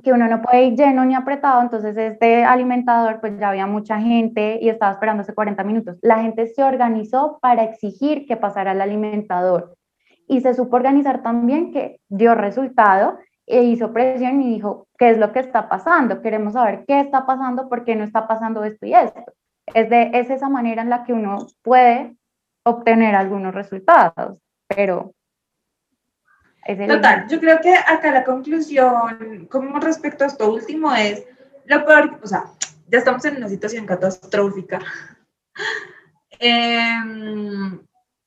que 0.03 0.13
uno 0.13 0.27
no 0.29 0.41
puede 0.41 0.65
ir 0.65 0.77
lleno 0.77 1.05
ni 1.05 1.15
apretado, 1.15 1.61
entonces 1.61 1.97
este 1.97 2.45
alimentador 2.45 3.21
pues 3.21 3.39
ya 3.39 3.51
había 3.51 3.67
mucha 3.67 4.01
gente 4.01 4.59
y 4.61 4.69
estaba 4.69 4.93
esperando 4.93 5.23
hace 5.23 5.35
40 5.35 5.63
minutos. 5.65 5.99
La 6.03 6.21
gente 6.21 6.47
se 6.47 6.63
organizó 6.63 7.39
para 7.41 7.65
exigir 7.65 8.27
que 8.27 8.37
pasara 8.37 8.73
el 8.73 8.81
alimentador 8.81 9.77
y 10.27 10.41
se 10.41 10.55
supo 10.55 10.77
organizar 10.77 11.23
también 11.23 11.73
que 11.73 12.01
dio 12.09 12.35
resultado 12.35 13.19
e 13.47 13.65
hizo 13.65 13.93
presión 13.93 14.41
y 14.41 14.55
dijo, 14.55 14.87
¿qué 14.97 15.11
es 15.11 15.19
lo 15.19 15.33
que 15.33 15.41
está 15.41 15.69
pasando? 15.69 16.23
Queremos 16.23 16.53
saber 16.53 16.85
qué 16.87 17.01
está 17.01 17.27
pasando, 17.27 17.69
por 17.69 17.85
qué 17.85 17.97
no 17.97 18.05
está 18.05 18.29
pasando 18.29 18.65
esto 18.65 18.87
y 18.87 18.95
esto. 18.95 19.25
Es, 19.75 19.91
de, 19.91 20.11
es 20.15 20.31
esa 20.31 20.49
manera 20.49 20.83
en 20.83 20.91
la 20.91 21.03
que 21.05 21.13
uno 21.13 21.47
puede 21.63 22.17
obtener 22.71 23.15
algunos 23.15 23.55
resultados, 23.55 24.39
pero 24.67 25.13
es 26.65 26.79
el 26.79 26.89
Total, 26.89 27.27
yo 27.29 27.41
creo 27.41 27.61
que 27.61 27.75
acá 27.75 28.11
la 28.13 28.25
conclusión, 28.25 29.47
como 29.51 29.81
respecto 29.81 30.25
a 30.25 30.27
esto 30.27 30.53
último, 30.53 30.95
es 30.95 31.25
lo 31.67 31.85
peor, 31.85 32.19
o 32.23 32.27
sea, 32.27 32.45
ya 32.89 32.99
estamos 32.99 33.25
en 33.25 33.37
una 33.37 33.49
situación 33.49 33.87
catastrófica. 33.87 34.81
Em, 36.43 37.79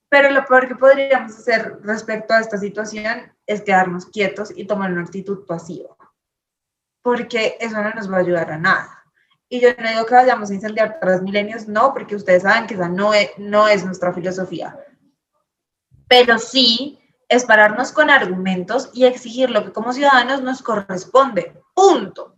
pero 0.08 0.30
lo 0.30 0.44
peor 0.44 0.68
que 0.68 0.76
podríamos 0.76 1.36
hacer 1.36 1.80
respecto 1.82 2.32
a 2.32 2.38
esta 2.38 2.58
situación 2.58 3.32
es 3.44 3.62
quedarnos 3.62 4.06
quietos 4.06 4.52
y 4.54 4.68
tomar 4.68 4.92
una 4.92 5.02
actitud 5.02 5.44
pasiva, 5.46 5.96
porque 7.02 7.56
eso 7.58 7.82
no 7.82 7.90
nos 7.90 8.08
va 8.08 8.18
a 8.18 8.20
ayudar 8.20 8.52
a 8.52 8.58
nada. 8.58 9.03
Y 9.48 9.60
yo 9.60 9.68
no 9.78 9.88
digo 9.88 10.06
que 10.06 10.14
vayamos 10.14 10.50
a 10.50 10.54
incendiar 10.54 10.98
Transmilenios, 11.00 11.68
no, 11.68 11.92
porque 11.92 12.16
ustedes 12.16 12.42
saben 12.42 12.66
que 12.66 12.74
esa 12.74 12.88
no 12.88 13.14
es, 13.14 13.30
no 13.38 13.68
es 13.68 13.84
nuestra 13.84 14.12
filosofía. 14.12 14.76
Pero 16.08 16.38
sí 16.38 16.98
es 17.28 17.44
pararnos 17.44 17.92
con 17.92 18.10
argumentos 18.10 18.90
y 18.92 19.04
exigir 19.04 19.50
lo 19.50 19.64
que 19.64 19.72
como 19.72 19.92
ciudadanos 19.92 20.42
nos 20.42 20.62
corresponde. 20.62 21.54
Punto. 21.74 22.36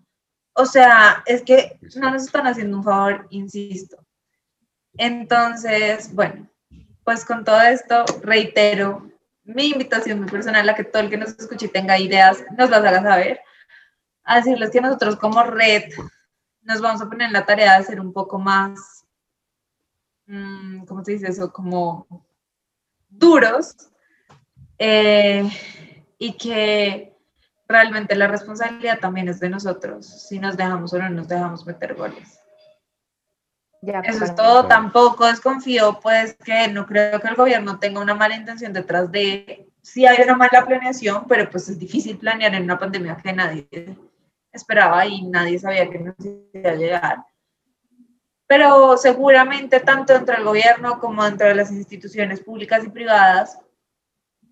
O 0.54 0.64
sea, 0.64 1.22
es 1.26 1.42
que 1.42 1.78
no 1.96 2.10
nos 2.10 2.24
están 2.24 2.46
haciendo 2.46 2.78
un 2.78 2.84
favor, 2.84 3.26
insisto. 3.30 3.98
Entonces, 4.96 6.14
bueno, 6.14 6.48
pues 7.04 7.24
con 7.24 7.44
todo 7.44 7.60
esto 7.60 8.04
reitero 8.22 9.10
mi 9.44 9.68
invitación 9.68 10.18
muy 10.18 10.28
personal 10.28 10.68
a 10.68 10.74
que 10.74 10.84
todo 10.84 11.02
el 11.02 11.10
que 11.10 11.16
nos 11.16 11.38
escuche 11.38 11.66
y 11.66 11.70
tenga 11.70 11.98
ideas 11.98 12.44
nos 12.56 12.68
las 12.68 12.84
haga 12.84 13.02
saber. 13.02 13.40
A 14.24 14.36
decirles 14.36 14.70
que 14.70 14.80
nosotros 14.80 15.16
como 15.16 15.42
red 15.44 15.84
nos 16.66 16.80
vamos 16.80 17.00
a 17.00 17.08
poner 17.08 17.28
en 17.28 17.32
la 17.32 17.46
tarea 17.46 17.78
de 17.78 17.84
ser 17.84 18.00
un 18.00 18.12
poco 18.12 18.38
más, 18.38 19.04
mm, 20.26 20.84
¿cómo 20.84 21.04
se 21.04 21.12
dice 21.12 21.28
eso? 21.28 21.52
Como 21.52 22.06
duros 23.08 23.74
eh, 24.78 25.48
y 26.18 26.32
que 26.32 27.16
realmente 27.68 28.16
la 28.16 28.26
responsabilidad 28.26 28.98
también 28.98 29.28
es 29.28 29.40
de 29.40 29.48
nosotros, 29.48 30.06
si 30.06 30.38
nos 30.38 30.56
dejamos 30.56 30.92
o 30.92 30.98
no 30.98 31.08
nos 31.08 31.28
dejamos 31.28 31.64
meter 31.64 31.94
goles. 31.94 32.40
Ya, 33.82 34.00
Eso 34.00 34.24
es 34.24 34.34
todo, 34.34 34.66
tampoco 34.66 35.26
desconfío, 35.26 36.00
pues 36.02 36.36
que 36.44 36.66
no 36.68 36.86
creo 36.86 37.20
que 37.20 37.28
el 37.28 37.36
gobierno 37.36 37.78
tenga 37.78 38.00
una 38.00 38.14
mala 38.14 38.34
intención 38.34 38.72
detrás 38.72 39.12
de, 39.12 39.68
sí 39.82 40.04
hay 40.06 40.20
una 40.22 40.34
mala 40.34 40.64
planeación, 40.66 41.26
pero 41.28 41.48
pues 41.48 41.68
es 41.68 41.78
difícil 41.78 42.18
planear 42.18 42.54
en 42.54 42.64
una 42.64 42.78
pandemia 42.78 43.16
que 43.16 43.32
nadie 43.32 43.68
esperaba 44.56 45.06
y 45.06 45.22
nadie 45.22 45.58
sabía 45.58 45.88
que 45.88 45.98
nos 45.98 46.16
iba 46.24 46.70
a 46.70 46.74
llegar. 46.74 47.24
Pero 48.46 48.96
seguramente 48.96 49.80
tanto 49.80 50.12
dentro 50.12 50.34
del 50.34 50.44
gobierno 50.44 51.00
como 51.00 51.24
dentro 51.24 51.48
de 51.48 51.54
las 51.54 51.72
instituciones 51.72 52.40
públicas 52.40 52.84
y 52.84 52.88
privadas, 52.88 53.58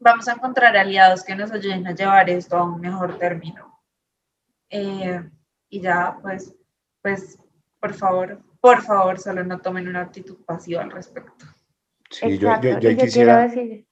vamos 0.00 0.26
a 0.28 0.32
encontrar 0.32 0.76
aliados 0.76 1.22
que 1.22 1.36
nos 1.36 1.52
ayuden 1.52 1.86
a 1.86 1.94
llevar 1.94 2.28
esto 2.28 2.56
a 2.56 2.64
un 2.64 2.80
mejor 2.80 3.18
término. 3.18 3.80
Eh, 4.68 5.22
y 5.68 5.80
ya, 5.80 6.18
pues, 6.20 6.54
pues, 7.02 7.38
por 7.80 7.94
favor, 7.94 8.42
por 8.60 8.82
favor, 8.82 9.20
solo 9.20 9.44
no 9.44 9.60
tomen 9.60 9.86
una 9.88 10.00
actitud 10.00 10.44
pasiva 10.44 10.82
al 10.82 10.90
respecto. 10.90 11.46
Sí, 12.10 12.38
yo, 12.38 12.60
yo, 12.60 12.78
yo 12.80 12.90
yo 12.90 12.96
quisiera, 12.96 13.42
decir, 13.42 13.86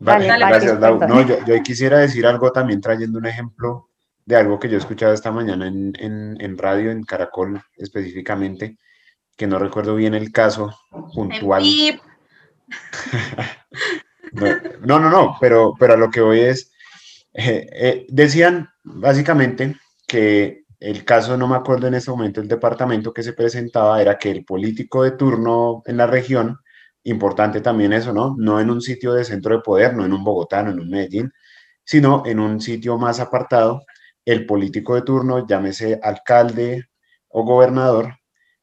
Vale, 0.00 0.26
Dale, 0.26 0.46
gracias. 0.46 0.80
No, 0.80 1.20
yo, 1.22 1.44
yo 1.44 1.62
quisiera 1.62 1.98
decir 1.98 2.26
algo 2.26 2.50
también 2.52 2.80
trayendo 2.80 3.18
un 3.18 3.26
ejemplo 3.26 3.89
de 4.30 4.36
algo 4.36 4.60
que 4.60 4.68
yo 4.68 4.76
he 4.76 4.78
escuchado 4.78 5.12
esta 5.12 5.32
mañana 5.32 5.66
en, 5.66 5.92
en, 5.98 6.40
en 6.40 6.56
radio, 6.56 6.92
en 6.92 7.02
Caracol 7.02 7.60
específicamente, 7.76 8.78
que 9.36 9.48
no 9.48 9.58
recuerdo 9.58 9.96
bien 9.96 10.14
el 10.14 10.32
caso 10.32 10.72
puntual. 11.12 11.64
No, 14.32 15.00
no, 15.00 15.10
no, 15.10 15.36
pero, 15.40 15.74
pero 15.76 15.94
a 15.94 15.96
lo 15.96 16.08
que 16.08 16.20
voy 16.20 16.38
es, 16.38 16.70
eh, 17.34 17.66
eh, 17.72 18.06
decían 18.08 18.68
básicamente 18.84 19.74
que 20.06 20.62
el 20.78 21.04
caso, 21.04 21.36
no 21.36 21.48
me 21.48 21.56
acuerdo 21.56 21.88
en 21.88 21.94
este 21.94 22.12
momento, 22.12 22.40
el 22.40 22.46
departamento 22.46 23.12
que 23.12 23.24
se 23.24 23.32
presentaba 23.32 24.00
era 24.00 24.18
que 24.18 24.30
el 24.30 24.44
político 24.44 25.02
de 25.02 25.10
turno 25.10 25.82
en 25.84 25.96
la 25.96 26.06
región, 26.06 26.60
importante 27.02 27.60
también 27.60 27.92
eso, 27.92 28.12
¿no? 28.12 28.36
No 28.38 28.60
en 28.60 28.70
un 28.70 28.80
sitio 28.80 29.12
de 29.12 29.24
centro 29.24 29.56
de 29.56 29.62
poder, 29.62 29.96
no 29.96 30.04
en 30.04 30.12
un 30.12 30.22
Bogotá, 30.22 30.62
no 30.62 30.70
en 30.70 30.78
un 30.78 30.90
Medellín, 30.90 31.32
sino 31.82 32.22
en 32.24 32.38
un 32.38 32.60
sitio 32.60 32.98
más 32.98 33.18
apartado, 33.18 33.82
el 34.24 34.46
político 34.46 34.94
de 34.94 35.02
turno, 35.02 35.46
llámese 35.46 35.98
alcalde 36.02 36.84
o 37.28 37.44
gobernador, 37.44 38.14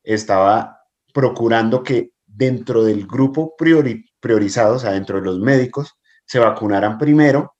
estaba 0.03 0.79
procurando 1.13 1.83
que 1.83 2.11
dentro 2.25 2.83
del 2.83 3.07
grupo 3.07 3.55
priori- 3.57 4.05
priorizado, 4.19 4.75
o 4.75 4.79
sea, 4.79 4.91
dentro 4.91 5.19
de 5.19 5.25
los 5.25 5.39
médicos, 5.39 5.93
se 6.25 6.39
vacunaran 6.39 6.97
primero 6.97 7.53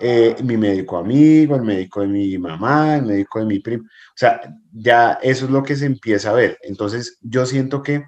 eh, 0.00 0.36
mi 0.42 0.56
médico 0.56 0.98
amigo, 0.98 1.54
el 1.56 1.62
médico 1.62 2.00
de 2.00 2.08
mi 2.08 2.38
mamá, 2.38 2.96
el 2.96 3.04
médico 3.04 3.38
de 3.38 3.46
mi 3.46 3.60
primo. 3.60 3.84
O 3.84 4.16
sea, 4.16 4.40
ya 4.72 5.18
eso 5.22 5.44
es 5.46 5.50
lo 5.50 5.62
que 5.62 5.76
se 5.76 5.86
empieza 5.86 6.30
a 6.30 6.34
ver. 6.34 6.58
Entonces, 6.62 7.18
yo 7.20 7.46
siento 7.46 7.82
que 7.82 8.04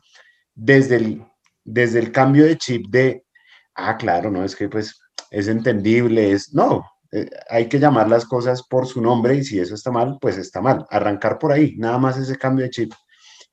desde 0.54 0.96
el, 0.96 1.24
desde 1.64 2.00
el 2.00 2.12
cambio 2.12 2.44
de 2.44 2.58
chip 2.58 2.86
de, 2.88 3.24
ah, 3.74 3.96
claro, 3.96 4.30
no, 4.30 4.44
es 4.44 4.56
que 4.56 4.68
pues 4.68 5.00
es 5.30 5.48
entendible, 5.48 6.32
es, 6.32 6.52
no, 6.54 6.84
eh, 7.14 7.30
hay 7.48 7.68
que 7.68 7.78
llamar 7.78 8.08
las 8.08 8.24
cosas 8.24 8.64
por 8.64 8.88
su 8.88 9.00
nombre 9.00 9.36
y 9.36 9.44
si 9.44 9.60
eso 9.60 9.76
está 9.76 9.92
mal, 9.92 10.18
pues 10.20 10.36
está 10.36 10.60
mal. 10.60 10.84
Arrancar 10.90 11.38
por 11.38 11.52
ahí, 11.52 11.76
nada 11.76 11.96
más 11.96 12.18
ese 12.18 12.36
cambio 12.36 12.64
de 12.64 12.70
chip. 12.70 12.92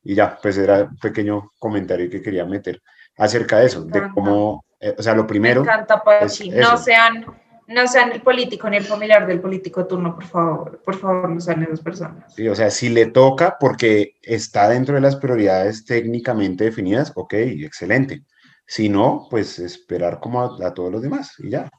Y 0.03 0.15
ya, 0.15 0.39
pues 0.41 0.57
era 0.57 0.85
un 0.85 0.97
pequeño 0.97 1.51
comentario 1.59 2.09
que 2.09 2.23
quería 2.23 2.43
meter 2.43 2.81
acerca 3.17 3.59
de 3.59 3.67
eso, 3.67 3.85
de 3.85 4.09
cómo, 4.15 4.65
eh, 4.79 4.95
o 4.97 5.03
sea, 5.03 5.13
lo 5.13 5.27
primero... 5.27 5.63
Me 5.63 5.71
encanta, 5.71 6.01
Pachi. 6.01 6.49
No 6.49 6.75
sean, 6.75 7.23
no 7.67 7.87
sean 7.87 8.11
el 8.11 8.23
político 8.23 8.67
ni 8.67 8.77
el 8.77 8.83
familiar 8.83 9.27
del 9.27 9.39
político 9.39 9.85
turno, 9.85 10.15
por 10.15 10.25
favor. 10.25 10.81
Por 10.83 10.97
favor, 10.97 11.29
no 11.29 11.39
sean 11.39 11.61
esas 11.61 11.81
personas. 11.81 12.33
Sí, 12.33 12.47
o 12.47 12.55
sea, 12.55 12.71
si 12.71 12.89
le 12.89 13.05
toca 13.07 13.57
porque 13.59 14.15
está 14.23 14.69
dentro 14.69 14.95
de 14.95 15.01
las 15.01 15.17
prioridades 15.17 15.85
técnicamente 15.85 16.63
definidas, 16.63 17.11
ok, 17.13 17.33
excelente. 17.33 18.23
Si 18.65 18.89
no, 18.89 19.27
pues 19.29 19.59
esperar 19.59 20.19
como 20.19 20.41
a, 20.41 20.73
todos 20.73 20.91
los 20.91 21.03
demás 21.03 21.35
y 21.37 21.51
ya. 21.51 21.69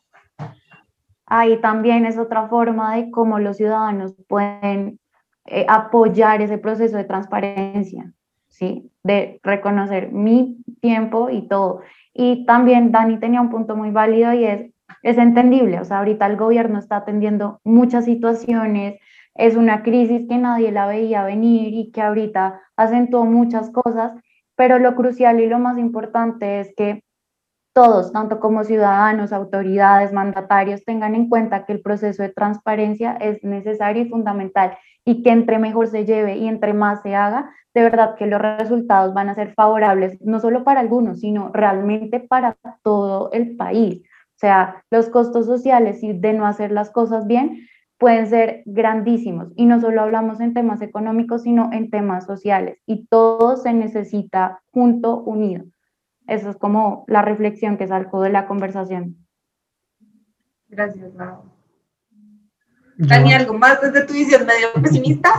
Ahí 1.35 1.57
también 1.62 2.05
es 2.05 2.18
otra 2.18 2.47
forma 2.49 2.95
de 2.95 3.11
cómo 3.11 3.39
los 3.39 3.57
ciudadanos 3.57 4.14
pueden 4.28 5.01
eh, 5.47 5.64
apoyar 5.66 6.43
ese 6.43 6.59
proceso 6.59 6.99
de 6.99 7.05
transparencia, 7.05 8.12
¿sí? 8.49 8.91
De 9.03 9.41
reconocer 9.43 10.12
mi 10.12 10.59
tiempo 10.83 11.30
y 11.30 11.49
todo. 11.49 11.80
Y 12.12 12.45
también 12.45 12.93
Dani 12.93 13.18
tenía 13.18 13.41
un 13.41 13.49
punto 13.49 13.76
muy 13.76 13.91
válido 13.91 14.35
y 14.35 14.45
es, 14.45 14.70
es 15.03 15.16
entendible, 15.16 15.80
o 15.80 15.87
sea, 15.87 16.01
ahorita 16.01 16.26
el 16.26 16.37
gobierno 16.37 16.78
está 16.78 16.97
atendiendo 16.97 17.62
muchas 17.64 18.05
situaciones, 18.05 19.01
es 19.35 19.57
una 19.57 19.83
crisis 19.83 20.28
que 20.28 20.37
nadie 20.37 20.70
la 20.70 20.87
veía 20.87 21.24
venir 21.24 21.72
y 21.72 21.93
que 21.93 22.03
ahorita 22.03 22.61
acentuó 22.76 23.24
muchas 23.24 23.70
cosas, 23.70 24.12
pero 24.55 24.78
lo 24.78 24.95
crucial 24.95 25.41
y 25.41 25.47
lo 25.47 25.59
más 25.59 25.78
importante 25.78 26.61
es 26.61 26.74
que 26.76 27.03
todos, 27.73 28.12
tanto 28.12 28.41
como 28.41 28.64
ciudadanos, 28.64 29.33
autoridades, 29.33 30.12
mandatarios, 30.12 30.85
tengan 30.85 31.14
en 31.14 31.29
cuenta 31.29 31.64
que 31.64 31.73
el 31.73 31.81
proceso 31.81 32.23
de 32.23 32.29
transparencia 32.29 33.12
es 33.20 33.43
necesario 33.43 34.03
y 34.03 34.09
fundamental 34.09 34.77
y 35.05 35.23
que 35.23 35.31
entre 35.31 35.59
mejor 35.59 35.89
se 35.89 36.05
lleve 36.05 36.37
y 36.37 36.49
entre 36.49 36.75
más 36.75 37.03
se 37.03 37.14
haga, 37.14 37.51
de 37.75 37.83
verdad 37.83 38.14
que 38.16 38.27
los 38.27 38.41
resultados 38.41 39.14
van 39.14 39.29
a 39.29 39.35
ser 39.35 39.55
favorables, 39.55 40.20
no 40.20 40.41
solo 40.41 40.64
para 40.64 40.81
algunos, 40.81 41.20
sino 41.20 41.51
realmente 41.53 42.20
para 42.20 42.57
todo 42.83 43.31
el 43.33 43.57
país. 43.57 44.03
O 44.03 44.39
sea, 44.39 44.83
los 44.91 45.09
costos 45.09 45.47
sociales 45.47 46.03
y 46.03 46.12
de 46.12 46.33
no 46.35 46.47
hacer 46.47 46.73
las 46.73 46.91
cosas 46.91 47.27
bien 47.27 47.66
pueden 47.99 48.27
ser 48.27 48.62
grandísimos. 48.66 49.53
Y 49.57 49.66
no 49.66 49.81
solo 49.81 50.03
hablamos 50.03 50.41
en 50.41 50.55
temas 50.55 50.83
económicos, 50.83 51.43
sino 51.43 51.70
en 51.73 51.91
temas 51.91 52.27
sociales. 52.27 52.79
Y 52.85 53.07
todo 53.07 53.57
se 53.57 53.73
necesita 53.73 54.61
junto, 54.73 55.20
unido. 55.20 55.64
Esa 56.27 56.51
es 56.51 56.57
como 56.57 57.05
la 57.09 57.23
reflexión 57.23 57.77
que 57.77 57.89
salgo 57.89 58.23
de 58.23 58.31
la 58.31 58.47
conversación. 58.47 59.16
Gracias, 60.68 61.14
Lau. 61.14 61.53
Dani, 62.97 63.33
¿algo 63.35 63.55
más 63.55 63.81
desde 63.81 64.07
tu 64.07 64.12
visión 64.12 64.47
medio 64.47 64.68
pesimista? 64.83 65.31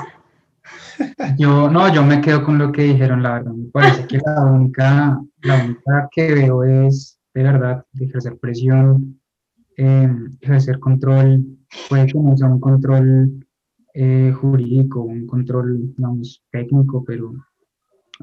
Yo, 1.38 1.70
no, 1.70 1.94
yo 1.94 2.04
me 2.04 2.22
quedo 2.22 2.44
con 2.44 2.58
lo 2.58 2.72
que 2.72 2.84
dijeron, 2.84 3.24
la 3.24 3.34
verdad. 3.34 3.54
Me 3.54 3.70
parece 3.72 4.06
que 4.08 4.20
la 4.20 4.42
única, 4.46 5.22
la 5.42 5.66
única 5.66 6.10
que 6.12 6.34
veo 6.34 6.64
es, 6.64 7.20
de 7.34 7.44
verdad, 7.44 7.86
ejercer 8.00 8.38
presión, 8.38 9.20
eh, 9.78 10.10
ejercer 10.42 10.80
control, 10.80 11.44
puede 11.90 12.08
que 12.08 12.20
no 12.20 12.38
sea 12.38 12.48
un 12.48 12.60
control 12.60 13.46
eh, 13.94 14.34
jurídico, 14.40 15.02
un 15.02 15.26
control, 15.26 15.94
digamos, 15.96 16.44
técnico, 16.52 17.04
pero 17.04 17.34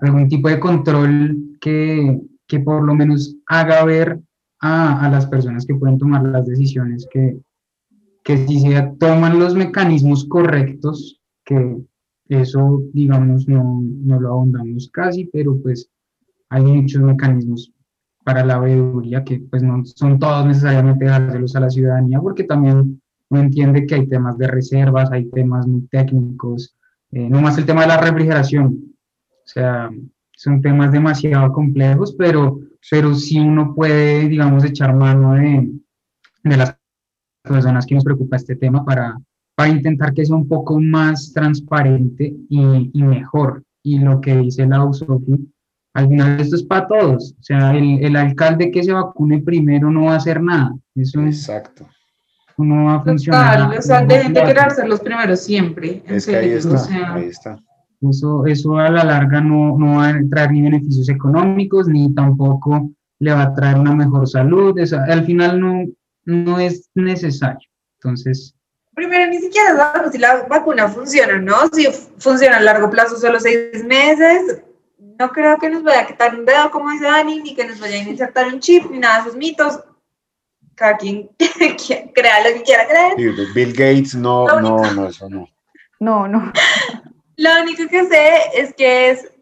algún 0.01 0.29
tipo 0.29 0.49
de 0.49 0.61
control 0.61 1.59
que, 1.61 2.21
que 2.51 2.59
por 2.59 2.83
lo 2.83 2.95
menos 2.95 3.37
haga 3.47 3.85
ver 3.85 4.21
a, 4.59 5.07
a, 5.07 5.09
las 5.09 5.27
personas 5.27 5.65
que 5.65 5.77
pueden 5.77 5.99
tomar 5.99 6.25
las 6.25 6.45
decisiones 6.47 7.07
que, 7.11 7.39
que 8.25 8.47
si 8.49 8.59
se 8.61 8.93
toman 8.99 9.39
los 9.39 9.55
mecanismos 9.55 10.27
correctos, 10.27 11.21
que 11.45 11.77
eso, 12.29 12.83
digamos, 12.93 13.47
no, 13.47 13.81
no 13.83 14.21
lo 14.21 14.31
ahondamos 14.31 14.91
casi, 14.93 15.27
pero 15.27 15.57
pues 15.63 15.89
hay 16.49 16.63
muchos 16.63 17.01
mecanismos 17.03 17.73
para 18.25 18.45
la 18.45 18.59
veeduría 18.59 19.23
que 19.23 19.41
pues 19.49 19.63
no 19.63 19.85
son 19.85 20.19
todos 20.19 20.45
necesariamente 20.45 21.05
dárselos 21.05 21.55
a 21.55 21.61
la 21.61 21.71
ciudadanía, 21.71 22.21
porque 22.21 22.45
también 22.45 23.01
uno 23.29 23.41
entiende 23.41 23.87
que 23.87 23.95
hay 23.95 24.09
temas 24.09 24.37
de 24.39 24.49
reservas, 24.49 25.11
hay 25.13 25.31
temas 25.31 25.69
muy 25.69 25.83
técnicos, 25.87 26.77
eh, 27.13 27.31
no 27.31 27.41
más 27.41 27.57
el 27.59 27.67
tema 27.67 27.83
de 27.83 27.89
la 27.89 28.01
refrigeración, 28.01 28.97
o 29.23 29.47
sea, 29.47 29.89
son 30.41 30.63
temas 30.63 30.91
demasiado 30.91 31.53
complejos, 31.53 32.15
pero, 32.17 32.61
pero 32.91 33.15
si 33.15 33.39
uno 33.39 33.75
puede, 33.75 34.27
digamos, 34.27 34.65
echar 34.65 34.95
mano 34.95 35.35
de, 35.35 35.71
de 36.45 36.57
las 36.57 36.79
personas 37.43 37.85
que 37.85 37.95
nos 37.95 38.05
preocupa 38.05 38.37
este 38.37 38.57
tema 38.57 38.83
para, 38.83 39.19
para 39.55 39.69
intentar 39.69 40.15
que 40.15 40.25
sea 40.25 40.35
un 40.35 40.49
poco 40.49 40.81
más 40.81 41.35
transparente 41.35 42.35
y, 42.49 42.91
y 42.91 43.03
mejor. 43.03 43.63
Y 43.83 43.99
lo 43.99 44.19
que 44.23 44.35
dice 44.35 44.67
la 44.67 44.83
USOFI, 44.83 45.47
al 45.93 46.09
final 46.09 46.41
esto 46.41 46.57
es 46.57 46.63
para 46.63 46.89
todos. 46.89 47.35
O 47.39 47.43
sea, 47.43 47.77
el, 47.77 48.03
el, 48.03 48.17
alcalde 48.17 48.71
que 48.71 48.83
se 48.83 48.93
vacune 48.93 49.41
primero 49.41 49.91
no 49.91 50.05
va 50.05 50.15
a 50.15 50.17
hacer 50.17 50.43
nada. 50.43 50.75
Eso 50.95 51.21
Exacto. 51.21 51.87
no 52.57 52.87
va 52.87 52.95
a 52.95 53.05
funcionar. 53.05 53.77
o 53.79 53.83
sea, 53.83 54.07
dejen 54.07 54.33
de 54.33 54.43
querer 54.43 54.71
ser 54.71 54.89
los 54.89 55.01
primeros 55.01 55.41
siempre. 55.41 56.03
Es 56.07 56.25
que 56.25 56.37
ahí 56.37 56.49
está, 56.53 57.15
ahí 57.15 57.25
está. 57.25 57.59
Eso, 58.01 58.47
eso 58.47 58.79
a 58.79 58.89
la 58.89 59.05
larga 59.05 59.41
no, 59.41 59.77
no 59.79 59.97
va 59.97 60.09
a 60.09 60.21
traer 60.31 60.53
ni 60.53 60.63
beneficios 60.63 61.09
económicos, 61.09 61.87
ni 61.87 62.15
tampoco 62.15 62.91
le 63.19 63.33
va 63.33 63.43
a 63.43 63.55
traer 63.55 63.79
una 63.79 63.95
mejor 63.95 64.27
salud. 64.27 64.79
O 64.81 64.87
sea, 64.87 65.05
al 65.05 65.25
final 65.25 65.61
no, 65.61 65.85
no 66.25 66.59
es 66.59 66.89
necesario. 66.95 67.69
Entonces, 67.99 68.55
primero 68.95 69.31
ni 69.31 69.39
siquiera 69.39 69.77
sabemos 69.77 70.13
si 70.13 70.19
la 70.19 70.47
vacuna 70.47 70.89
funciona, 70.89 71.39
¿no? 71.39 71.69
Si 71.73 71.87
funciona 72.19 72.59
a 72.59 72.61
largo 72.61 72.91
plazo, 72.91 73.17
solo 73.17 73.41
seis 73.41 73.85
meses. 73.85 74.63
No 75.19 75.31
creo 75.31 75.59
que 75.59 75.69
nos 75.69 75.83
vaya 75.83 76.01
a 76.01 76.07
quitar 76.07 76.35
un 76.35 76.47
dedo, 76.47 76.71
como 76.71 76.91
dice 76.91 77.05
Dani, 77.05 77.41
ni 77.41 77.55
que 77.55 77.67
nos 77.67 77.79
vaya 77.81 77.97
a 77.97 78.09
insertar 78.09 78.47
un 78.49 78.61
chip, 78.61 78.91
ni 78.91 78.99
nada 78.99 79.17
de 79.17 79.21
esos 79.29 79.37
mitos. 79.37 79.81
Cada 80.75 80.97
quien 80.97 81.29
crea 82.15 82.49
lo 82.49 82.55
que 82.57 82.63
quiera 82.63 82.87
creer. 82.87 83.35
Bill 83.55 83.73
Gates, 83.73 84.15
no, 84.15 84.47
no, 84.61 84.93
no, 84.93 85.09
eso 85.09 85.29
no. 85.29 85.47
No, 85.99 86.27
no. 86.27 86.53
Lo 87.41 87.63
único 87.63 87.89
que 87.89 88.05
sé 88.05 88.51
es 88.53 88.75
que 88.75 89.09
es 89.09 89.33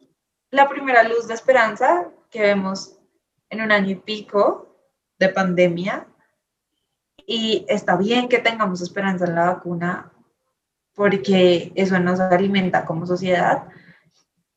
la 0.52 0.68
primera 0.68 1.02
luz 1.02 1.26
de 1.26 1.34
esperanza 1.34 2.08
que 2.30 2.42
vemos 2.42 2.96
en 3.50 3.60
un 3.60 3.72
año 3.72 3.90
y 3.90 3.96
pico 3.96 4.68
de 5.18 5.30
pandemia 5.30 6.06
y 7.26 7.66
está 7.68 7.96
bien 7.96 8.28
que 8.28 8.38
tengamos 8.38 8.82
esperanza 8.82 9.24
en 9.24 9.34
la 9.34 9.46
vacuna 9.46 10.12
porque 10.94 11.72
eso 11.74 11.98
nos 11.98 12.20
alimenta 12.20 12.84
como 12.84 13.04
sociedad. 13.04 13.64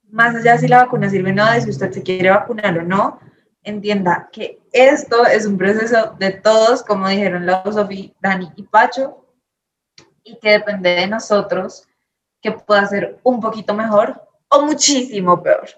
Más 0.04 0.36
allá 0.36 0.60
si 0.60 0.68
la 0.68 0.84
vacuna 0.84 1.10
sirve 1.10 1.32
o 1.32 1.34
no, 1.34 1.52
de 1.52 1.62
si 1.62 1.72
usted 1.72 1.92
se 1.92 2.04
quiere 2.04 2.30
vacunar 2.30 2.78
o 2.78 2.84
no, 2.84 3.20
entienda 3.64 4.30
que 4.32 4.62
esto 4.72 5.26
es 5.26 5.48
un 5.48 5.58
proceso 5.58 6.16
de 6.20 6.30
todos, 6.30 6.84
como 6.84 7.10
dijeron 7.10 7.48
la 7.48 7.64
Sofía, 7.64 8.12
Dani 8.22 8.52
y 8.56 8.62
Pacho, 8.62 9.26
y 10.24 10.38
que 10.38 10.52
depende 10.52 10.92
de 10.92 11.08
nosotros 11.08 11.88
que 12.42 12.52
pueda 12.52 12.86
ser 12.88 13.20
un 13.24 13.40
poquito 13.40 13.74
mejor 13.74 14.22
o 14.50 14.62
muchísimo 14.64 15.42
peor. 15.42 15.70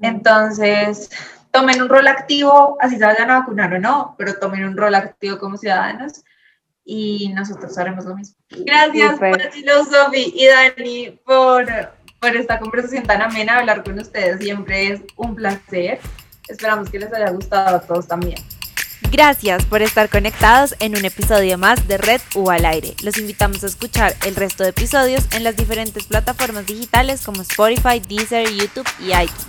Entonces, 0.00 1.10
tomen 1.50 1.82
un 1.82 1.88
rol 1.88 2.08
activo, 2.08 2.76
así 2.80 2.96
se 2.96 3.04
vayan 3.04 3.30
a 3.30 3.40
vacunar 3.40 3.72
o 3.74 3.78
no, 3.78 4.14
pero 4.18 4.38
tomen 4.38 4.64
un 4.64 4.76
rol 4.76 4.94
activo 4.94 5.38
como 5.38 5.56
ciudadanos 5.56 6.24
y 6.84 7.28
nosotros 7.34 7.76
haremos 7.78 8.04
lo 8.04 8.16
mismo. 8.16 8.36
Gracias, 8.50 9.18
Sofi 9.90 10.32
y 10.34 10.46
Dani, 10.46 11.20
por, 11.24 11.66
por 12.20 12.36
esta 12.36 12.58
conversación 12.58 13.04
tan 13.04 13.22
amena. 13.22 13.58
Hablar 13.58 13.84
con 13.84 13.98
ustedes 13.98 14.40
siempre 14.40 14.92
es 14.92 15.02
un 15.16 15.34
placer. 15.34 16.00
Esperamos 16.48 16.90
que 16.90 16.98
les 16.98 17.12
haya 17.12 17.30
gustado 17.30 17.76
a 17.76 17.80
todos 17.80 18.08
también. 18.08 18.38
Gracias 19.12 19.66
por 19.66 19.82
estar 19.82 20.08
conectados 20.08 20.74
en 20.80 20.96
un 20.96 21.04
episodio 21.04 21.58
más 21.58 21.86
de 21.86 21.98
Red 21.98 22.22
U 22.34 22.48
al 22.48 22.64
aire. 22.64 22.94
Los 23.02 23.18
invitamos 23.18 23.62
a 23.62 23.66
escuchar 23.66 24.16
el 24.24 24.34
resto 24.34 24.62
de 24.62 24.70
episodios 24.70 25.24
en 25.32 25.44
las 25.44 25.54
diferentes 25.54 26.04
plataformas 26.04 26.64
digitales 26.64 27.20
como 27.20 27.42
Spotify, 27.42 28.00
Deezer, 28.08 28.48
YouTube 28.48 28.88
y 28.98 29.12
iTunes. 29.12 29.46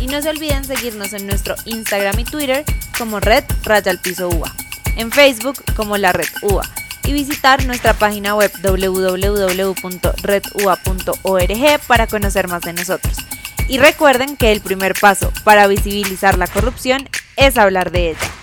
Y 0.00 0.06
no 0.06 0.22
se 0.22 0.30
olviden 0.30 0.64
seguirnos 0.64 1.12
en 1.12 1.26
nuestro 1.26 1.54
Instagram 1.66 2.20
y 2.20 2.24
Twitter 2.24 2.64
como 2.96 3.20
Red 3.20 3.44
Raya 3.64 3.90
al 3.90 4.00
Piso 4.00 4.30
UA, 4.30 4.50
en 4.96 5.12
Facebook 5.12 5.62
como 5.76 5.98
La 5.98 6.12
Red 6.12 6.30
UA 6.40 6.62
y 7.04 7.12
visitar 7.12 7.66
nuestra 7.66 7.92
página 7.92 8.34
web 8.34 8.50
www.redua.org 8.62 9.82
para 11.86 12.06
conocer 12.06 12.48
más 12.48 12.62
de 12.62 12.72
nosotros. 12.72 13.18
Y 13.68 13.76
recuerden 13.76 14.38
que 14.38 14.52
el 14.52 14.62
primer 14.62 14.94
paso 14.98 15.30
para 15.44 15.66
visibilizar 15.66 16.38
la 16.38 16.46
corrupción 16.46 17.06
es 17.36 17.58
hablar 17.58 17.90
de 17.90 18.12
ella. 18.12 18.41